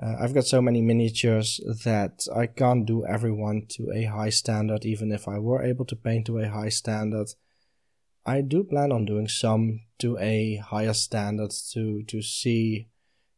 Uh, 0.00 0.14
I've 0.20 0.32
got 0.32 0.44
so 0.44 0.62
many 0.62 0.80
miniatures 0.80 1.58
that 1.82 2.24
I 2.32 2.46
can't 2.46 2.86
do 2.86 3.04
everyone 3.04 3.66
to 3.70 3.90
a 3.92 4.04
high 4.04 4.30
standard, 4.30 4.84
even 4.84 5.10
if 5.10 5.26
I 5.26 5.40
were 5.40 5.60
able 5.60 5.84
to 5.86 5.96
paint 5.96 6.26
to 6.26 6.38
a 6.38 6.48
high 6.48 6.68
standard. 6.68 7.30
I 8.24 8.42
do 8.42 8.62
plan 8.62 8.92
on 8.92 9.06
doing 9.06 9.26
some 9.26 9.80
to 9.98 10.18
a 10.18 10.62
higher 10.64 10.92
standard 10.92 11.50
to, 11.72 12.04
to 12.04 12.22
see 12.22 12.86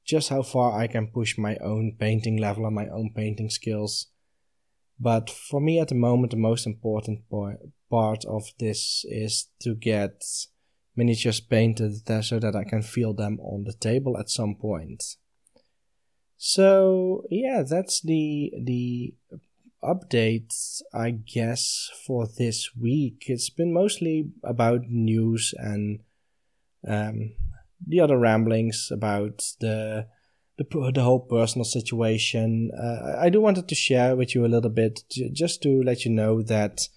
just 0.05 0.29
how 0.29 0.43
far 0.43 0.79
I 0.79 0.87
can 0.87 1.07
push 1.07 1.39
my 1.39 1.57
own 1.57 1.97
painting 1.99 2.37
level 2.37 2.67
and 2.67 2.75
my 2.75 2.89
own 2.89 3.15
painting 3.17 3.49
skills. 3.49 4.09
But 5.01 5.31
for 5.31 5.63
me 5.63 5.81
at 5.81 5.89
the 5.89 5.95
moment, 5.95 6.33
the 6.33 6.37
most 6.37 6.67
important 6.67 7.21
part 7.91 8.25
of 8.27 8.43
this 8.59 9.07
is 9.09 9.49
to 9.63 9.75
get 9.75 10.23
miniatures 10.97 11.41
painted 11.41 12.07
there 12.07 12.23
so 12.23 12.39
that 12.39 12.55
I 12.55 12.65
can 12.65 12.83
feel 12.83 13.15
them 13.15 13.39
on 13.41 13.65
the 13.65 13.73
table 13.73 14.19
at 14.19 14.31
some 14.31 14.55
point. 14.55 15.03
So 16.37 17.25
yeah, 17.31 17.63
that's 17.69 18.01
the 18.01 18.53
the 18.63 19.15
updates 19.83 20.83
I 20.95 21.11
guess 21.11 21.91
for 22.07 22.27
this 22.27 22.71
week. 22.79 23.25
It's 23.27 23.51
been 23.51 23.73
mostly 23.73 24.31
about 24.45 24.83
news 24.89 25.55
and 25.57 26.01
um, 26.87 27.35
the 27.87 28.01
other 28.01 28.19
ramblings 28.19 28.89
about 28.91 29.43
the 29.61 30.07
the, 30.59 30.93
the 30.95 31.03
whole 31.03 31.21
personal 31.21 31.65
situation. 31.65 32.71
Uh, 32.77 33.17
I 33.19 33.31
do 33.31 33.41
wanted 33.41 33.69
to 33.69 33.75
share 33.75 34.15
with 34.17 34.35
you 34.35 34.45
a 34.45 34.53
little 34.55 34.71
bit 34.71 35.05
just 35.33 35.63
to 35.63 35.83
let 35.83 36.05
you 36.05 36.11
know 36.11 36.43
that 36.43 36.89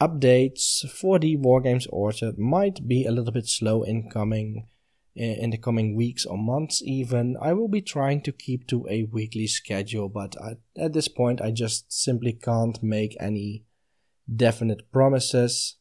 updates 0.00 0.88
for 0.88 1.18
the 1.18 1.36
Wargames 1.36 1.86
Orchard 1.90 2.38
might 2.38 2.88
be 2.88 3.04
a 3.04 3.10
little 3.10 3.32
bit 3.32 3.46
slow 3.46 3.82
in 3.82 4.10
coming 4.10 4.66
in 5.14 5.50
the 5.50 5.58
coming 5.58 5.94
weeks 5.96 6.24
or 6.24 6.38
months 6.38 6.82
even. 6.82 7.36
I 7.40 7.52
will 7.52 7.68
be 7.68 7.82
trying 7.82 8.22
to 8.22 8.32
keep 8.32 8.66
to 8.68 8.86
a 8.88 9.04
weekly 9.04 9.46
schedule, 9.46 10.08
but 10.08 10.34
I, 10.40 10.54
at 10.78 10.92
this 10.92 11.08
point 11.08 11.40
I 11.40 11.50
just 11.50 11.92
simply 11.92 12.32
can't 12.32 12.82
make 12.82 13.16
any 13.20 13.64
definite 14.34 14.90
promises. 14.92 15.76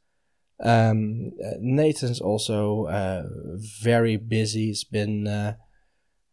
Um, 0.62 1.32
Nathan's 1.60 2.20
also 2.20 2.86
uh, 2.86 3.24
very 3.82 4.18
busy. 4.18 4.68
He's 4.68 4.84
been 4.84 5.28
uh, 5.28 5.56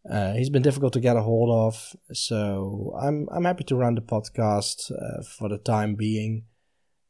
uh, 0.09 0.33
he's 0.33 0.49
been 0.49 0.63
difficult 0.63 0.93
to 0.93 0.99
get 0.99 1.15
a 1.15 1.21
hold 1.21 1.49
of, 1.49 1.95
so 2.11 2.97
I'm 2.99 3.27
I'm 3.31 3.45
happy 3.45 3.63
to 3.65 3.75
run 3.75 3.95
the 3.95 4.01
podcast 4.01 4.91
for 5.37 5.47
the 5.47 5.57
time 5.57 5.95
being. 5.95 6.43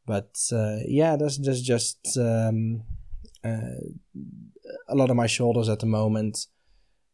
But 0.08 0.38
uh, 0.52 0.78
yeah, 0.88 1.18
that's, 1.18 1.38
that's 1.38 1.62
just 1.62 2.18
um, 2.18 2.84
uh, 3.44 3.82
a 4.88 4.96
lot 4.96 5.10
of 5.10 5.18
my 5.18 5.28
shoulders 5.28 5.70
at 5.70 5.80
the 5.80 5.86
moment. 5.86 6.48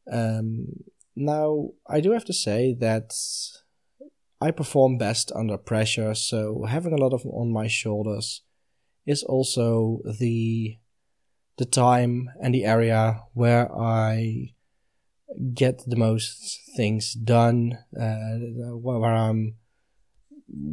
Um, 0.09 0.67
now, 1.15 1.69
I 1.89 1.99
do 1.99 2.11
have 2.11 2.25
to 2.25 2.33
say 2.33 2.75
that 2.79 3.13
I 4.39 4.51
perform 4.51 4.97
best 4.97 5.31
under 5.35 5.57
pressure, 5.57 6.13
so 6.13 6.65
having 6.67 6.93
a 6.93 7.01
lot 7.01 7.13
of 7.13 7.25
on 7.25 7.51
my 7.51 7.67
shoulders 7.67 8.41
is 9.05 9.23
also 9.23 9.99
the 10.19 10.77
the 11.57 11.65
time 11.65 12.29
and 12.41 12.53
the 12.53 12.65
area 12.65 13.21
where 13.33 13.71
I 13.75 14.53
get 15.53 15.83
the 15.85 15.95
most 15.95 16.61
things 16.75 17.13
done, 17.13 17.77
uh, 17.99 18.75
where 18.75 19.13
I'm 19.13 19.55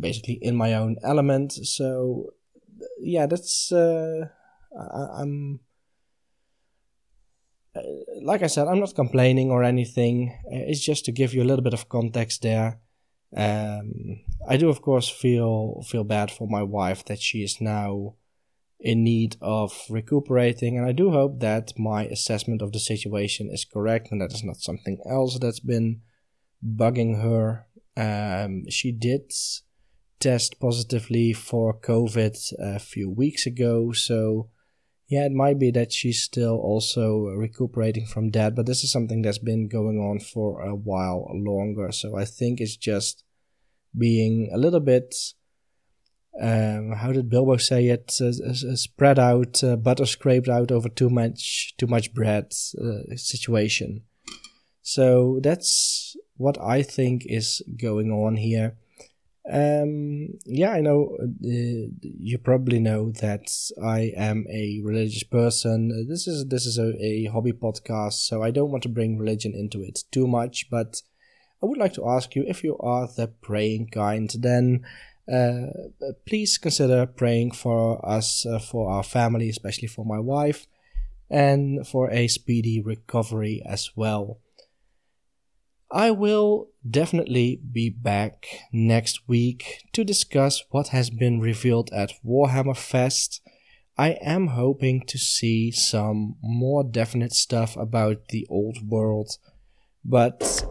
basically 0.00 0.38
in 0.42 0.56
my 0.56 0.74
own 0.74 0.96
element. 1.02 1.52
So, 1.52 2.34
yeah, 2.98 3.26
that's 3.26 3.72
uh, 3.72 4.28
I, 4.78 5.22
am 5.22 5.60
uh, 7.74 7.80
like 8.22 8.42
I 8.42 8.48
said, 8.48 8.66
I'm 8.66 8.80
not 8.80 8.94
complaining 8.94 9.50
or 9.50 9.62
anything. 9.62 10.36
It's 10.50 10.84
just 10.84 11.04
to 11.04 11.12
give 11.12 11.34
you 11.34 11.42
a 11.42 11.48
little 11.48 11.62
bit 11.62 11.74
of 11.74 11.88
context 11.88 12.42
there. 12.42 12.80
Um, 13.36 14.20
I 14.48 14.56
do, 14.56 14.68
of 14.68 14.82
course, 14.82 15.08
feel 15.08 15.82
feel 15.86 16.04
bad 16.04 16.30
for 16.30 16.48
my 16.48 16.62
wife 16.62 17.04
that 17.04 17.20
she 17.20 17.42
is 17.42 17.60
now 17.60 18.14
in 18.80 19.04
need 19.04 19.36
of 19.40 19.84
recuperating, 19.88 20.76
and 20.76 20.86
I 20.86 20.92
do 20.92 21.10
hope 21.10 21.40
that 21.40 21.78
my 21.78 22.06
assessment 22.06 22.62
of 22.62 22.72
the 22.72 22.80
situation 22.80 23.50
is 23.52 23.64
correct 23.64 24.08
and 24.10 24.20
that 24.20 24.32
is 24.32 24.42
not 24.42 24.56
something 24.56 24.98
else 25.08 25.38
that's 25.38 25.60
been 25.60 26.00
bugging 26.64 27.22
her. 27.22 27.66
Um, 27.96 28.64
she 28.70 28.90
did 28.90 29.32
test 30.20 30.60
positively 30.60 31.32
for 31.32 31.78
COVID 31.78 32.36
a 32.58 32.78
few 32.78 33.10
weeks 33.10 33.46
ago, 33.46 33.92
so 33.92 34.50
yeah, 35.10 35.26
it 35.26 35.32
might 35.32 35.58
be 35.58 35.72
that 35.72 35.92
she's 35.92 36.22
still 36.22 36.56
also 36.56 37.24
recuperating 37.36 38.06
from 38.06 38.30
that, 38.30 38.54
but 38.54 38.66
this 38.66 38.84
is 38.84 38.92
something 38.92 39.22
that's 39.22 39.38
been 39.38 39.66
going 39.66 39.98
on 39.98 40.20
for 40.20 40.62
a 40.62 40.76
while 40.76 41.28
longer. 41.34 41.90
So 41.90 42.16
I 42.16 42.24
think 42.24 42.60
it's 42.60 42.76
just 42.76 43.24
being 43.98 44.50
a 44.54 44.56
little 44.56 44.78
bit, 44.78 45.12
um, 46.40 46.92
how 46.92 47.10
did 47.10 47.28
Bilbo 47.28 47.56
say 47.56 47.88
it? 47.88 48.20
Uh, 48.20 48.54
spread 48.76 49.18
out, 49.18 49.64
uh, 49.64 49.74
butter 49.74 50.06
scraped 50.06 50.48
out 50.48 50.70
over 50.70 50.88
too 50.88 51.10
much, 51.10 51.74
too 51.76 51.88
much 51.88 52.14
bread 52.14 52.52
uh, 52.80 53.16
situation. 53.16 54.02
So 54.82 55.40
that's 55.42 56.16
what 56.36 56.56
I 56.60 56.82
think 56.82 57.22
is 57.26 57.62
going 57.76 58.12
on 58.12 58.36
here. 58.36 58.76
Um, 59.52 60.38
yeah, 60.44 60.70
I 60.70 60.80
know. 60.80 61.16
Uh, 61.20 61.90
you 62.00 62.38
probably 62.38 62.78
know 62.78 63.10
that 63.20 63.50
I 63.82 64.12
am 64.16 64.46
a 64.48 64.80
religious 64.84 65.24
person. 65.24 66.06
This 66.08 66.28
is 66.28 66.46
this 66.46 66.66
is 66.66 66.78
a, 66.78 66.94
a 67.04 67.24
hobby 67.26 67.52
podcast, 67.52 68.26
so 68.28 68.42
I 68.42 68.52
don't 68.52 68.70
want 68.70 68.84
to 68.84 68.88
bring 68.88 69.18
religion 69.18 69.52
into 69.54 69.82
it 69.82 70.04
too 70.12 70.28
much. 70.28 70.70
But 70.70 71.02
I 71.62 71.66
would 71.66 71.78
like 71.78 71.94
to 71.94 72.08
ask 72.08 72.36
you 72.36 72.44
if 72.46 72.62
you 72.62 72.78
are 72.78 73.08
the 73.08 73.26
praying 73.26 73.88
kind, 73.88 74.30
then 74.38 74.86
uh, 75.30 75.66
please 76.26 76.56
consider 76.56 77.06
praying 77.06 77.52
for 77.52 78.04
us, 78.08 78.46
uh, 78.46 78.60
for 78.60 78.90
our 78.90 79.02
family, 79.02 79.48
especially 79.48 79.88
for 79.88 80.04
my 80.04 80.20
wife, 80.20 80.66
and 81.28 81.86
for 81.86 82.10
a 82.10 82.28
speedy 82.28 82.80
recovery 82.80 83.62
as 83.66 83.90
well. 83.96 84.38
I 85.92 86.12
will 86.12 86.68
definitely 86.88 87.60
be 87.72 87.90
back 87.90 88.46
next 88.72 89.28
week 89.28 89.88
to 89.92 90.04
discuss 90.04 90.62
what 90.70 90.88
has 90.88 91.10
been 91.10 91.40
revealed 91.40 91.90
at 91.92 92.12
Warhammer 92.24 92.76
Fest. 92.76 93.40
I 93.98 94.10
am 94.22 94.48
hoping 94.48 95.04
to 95.06 95.18
see 95.18 95.72
some 95.72 96.36
more 96.42 96.84
definite 96.84 97.32
stuff 97.32 97.76
about 97.76 98.28
the 98.28 98.46
old 98.48 98.88
world, 98.88 99.36
but 100.04 100.64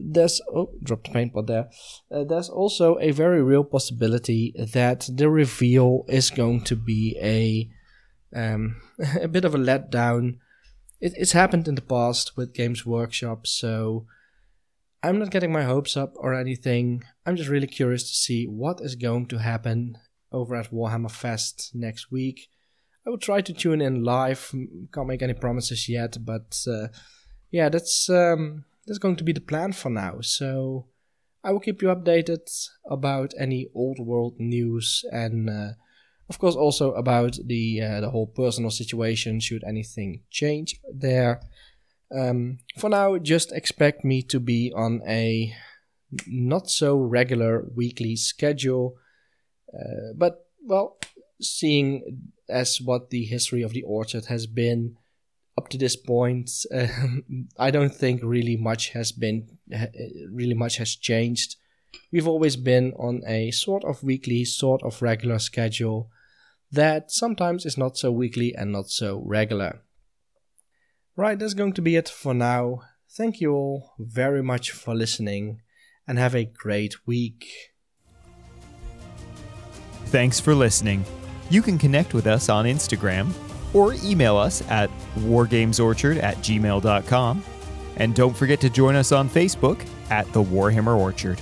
there's 0.00 0.40
oh 0.54 0.70
dropped 0.82 1.12
the 1.12 1.18
paintball 1.18 1.46
there. 1.46 1.68
Uh, 2.10 2.24
there's 2.24 2.48
also 2.48 2.98
a 2.98 3.10
very 3.10 3.42
real 3.42 3.64
possibility 3.64 4.54
that 4.72 5.08
the 5.12 5.28
reveal 5.28 6.06
is 6.08 6.30
going 6.30 6.62
to 6.62 6.76
be 6.76 7.16
a 7.20 7.70
um, 8.34 8.80
a 9.20 9.28
bit 9.28 9.44
of 9.44 9.54
a 9.54 9.58
letdown. 9.58 10.38
It, 10.98 11.12
it's 11.16 11.32
happened 11.32 11.68
in 11.68 11.74
the 11.74 11.82
past 11.82 12.38
with 12.38 12.54
Games 12.54 12.86
Workshop, 12.86 13.46
so 13.46 14.06
I'm 15.02 15.18
not 15.18 15.30
getting 15.30 15.52
my 15.52 15.62
hopes 15.62 15.96
up 15.96 16.14
or 16.16 16.34
anything. 16.34 17.02
I'm 17.24 17.36
just 17.36 17.48
really 17.48 17.66
curious 17.66 18.02
to 18.04 18.14
see 18.14 18.46
what 18.46 18.80
is 18.80 18.96
going 18.96 19.26
to 19.26 19.38
happen 19.38 19.98
over 20.32 20.56
at 20.56 20.72
Warhammer 20.72 21.10
Fest 21.10 21.70
next 21.74 22.10
week. 22.10 22.48
I 23.06 23.10
will 23.10 23.18
try 23.18 23.40
to 23.40 23.52
tune 23.52 23.80
in 23.80 24.02
live. 24.02 24.52
Can't 24.92 25.06
make 25.06 25.22
any 25.22 25.34
promises 25.34 25.88
yet, 25.88 26.16
but 26.24 26.58
uh, 26.66 26.88
yeah, 27.50 27.68
that's 27.68 28.10
um, 28.10 28.64
that's 28.86 28.98
going 28.98 29.16
to 29.16 29.24
be 29.24 29.32
the 29.32 29.40
plan 29.40 29.72
for 29.72 29.90
now. 29.90 30.16
So 30.22 30.88
I 31.44 31.52
will 31.52 31.60
keep 31.60 31.82
you 31.82 31.88
updated 31.88 32.48
about 32.90 33.32
any 33.38 33.68
old 33.72 34.00
world 34.00 34.34
news 34.38 35.04
and, 35.12 35.48
uh, 35.48 35.68
of 36.28 36.40
course, 36.40 36.56
also 36.56 36.92
about 36.94 37.38
the 37.44 37.80
uh, 37.80 38.00
the 38.00 38.10
whole 38.10 38.26
personal 38.26 38.70
situation. 38.70 39.38
Should 39.38 39.62
anything 39.62 40.22
change 40.28 40.80
there, 40.92 41.40
um, 42.14 42.58
for 42.78 42.90
now, 42.90 43.18
just 43.18 43.52
expect 43.52 44.04
me 44.04 44.22
to 44.22 44.40
be 44.40 44.72
on 44.74 45.02
a 45.06 45.54
not 46.26 46.70
so 46.70 46.96
regular 46.96 47.64
weekly 47.74 48.16
schedule. 48.16 48.96
Uh, 49.72 50.12
but, 50.16 50.46
well, 50.64 50.98
seeing 51.40 52.22
as 52.48 52.80
what 52.80 53.10
the 53.10 53.24
history 53.24 53.62
of 53.62 53.72
the 53.72 53.82
orchard 53.82 54.26
has 54.26 54.46
been 54.46 54.96
up 55.58 55.68
to 55.68 55.78
this 55.78 55.96
point, 55.96 56.50
uh, 56.72 56.86
I 57.58 57.70
don't 57.70 57.94
think 57.94 58.20
really 58.22 58.56
much 58.56 58.90
has 58.90 59.12
been, 59.12 59.48
really 60.30 60.54
much 60.54 60.76
has 60.76 60.94
changed. 60.94 61.56
We've 62.12 62.28
always 62.28 62.56
been 62.56 62.92
on 62.98 63.22
a 63.26 63.50
sort 63.50 63.84
of 63.84 64.02
weekly, 64.02 64.44
sort 64.44 64.82
of 64.82 65.02
regular 65.02 65.38
schedule 65.38 66.10
that 66.72 67.10
sometimes 67.10 67.64
is 67.64 67.78
not 67.78 67.96
so 67.96 68.10
weekly 68.10 68.54
and 68.54 68.72
not 68.72 68.88
so 68.88 69.22
regular. 69.24 69.82
Right, 71.16 71.38
that's 71.38 71.54
going 71.54 71.72
to 71.74 71.82
be 71.82 71.96
it 71.96 72.08
for 72.10 72.34
now. 72.34 72.80
Thank 73.10 73.40
you 73.40 73.52
all 73.52 73.94
very 73.98 74.42
much 74.42 74.70
for 74.70 74.94
listening 74.94 75.62
and 76.06 76.18
have 76.18 76.34
a 76.34 76.44
great 76.44 77.06
week. 77.06 77.46
Thanks 80.06 80.38
for 80.38 80.54
listening. 80.54 81.04
You 81.48 81.62
can 81.62 81.78
connect 81.78 82.12
with 82.12 82.26
us 82.26 82.48
on 82.48 82.66
Instagram 82.66 83.32
or 83.72 83.94
email 84.04 84.36
us 84.36 84.62
at 84.68 84.90
wargamesorchard 85.20 86.22
at 86.22 86.36
gmail.com. 86.38 87.44
And 87.96 88.14
don't 88.14 88.36
forget 88.36 88.60
to 88.60 88.70
join 88.70 88.94
us 88.94 89.10
on 89.10 89.28
Facebook 89.30 89.86
at 90.10 90.30
the 90.32 90.42
Warhammer 90.42 90.96
Orchard. 90.98 91.40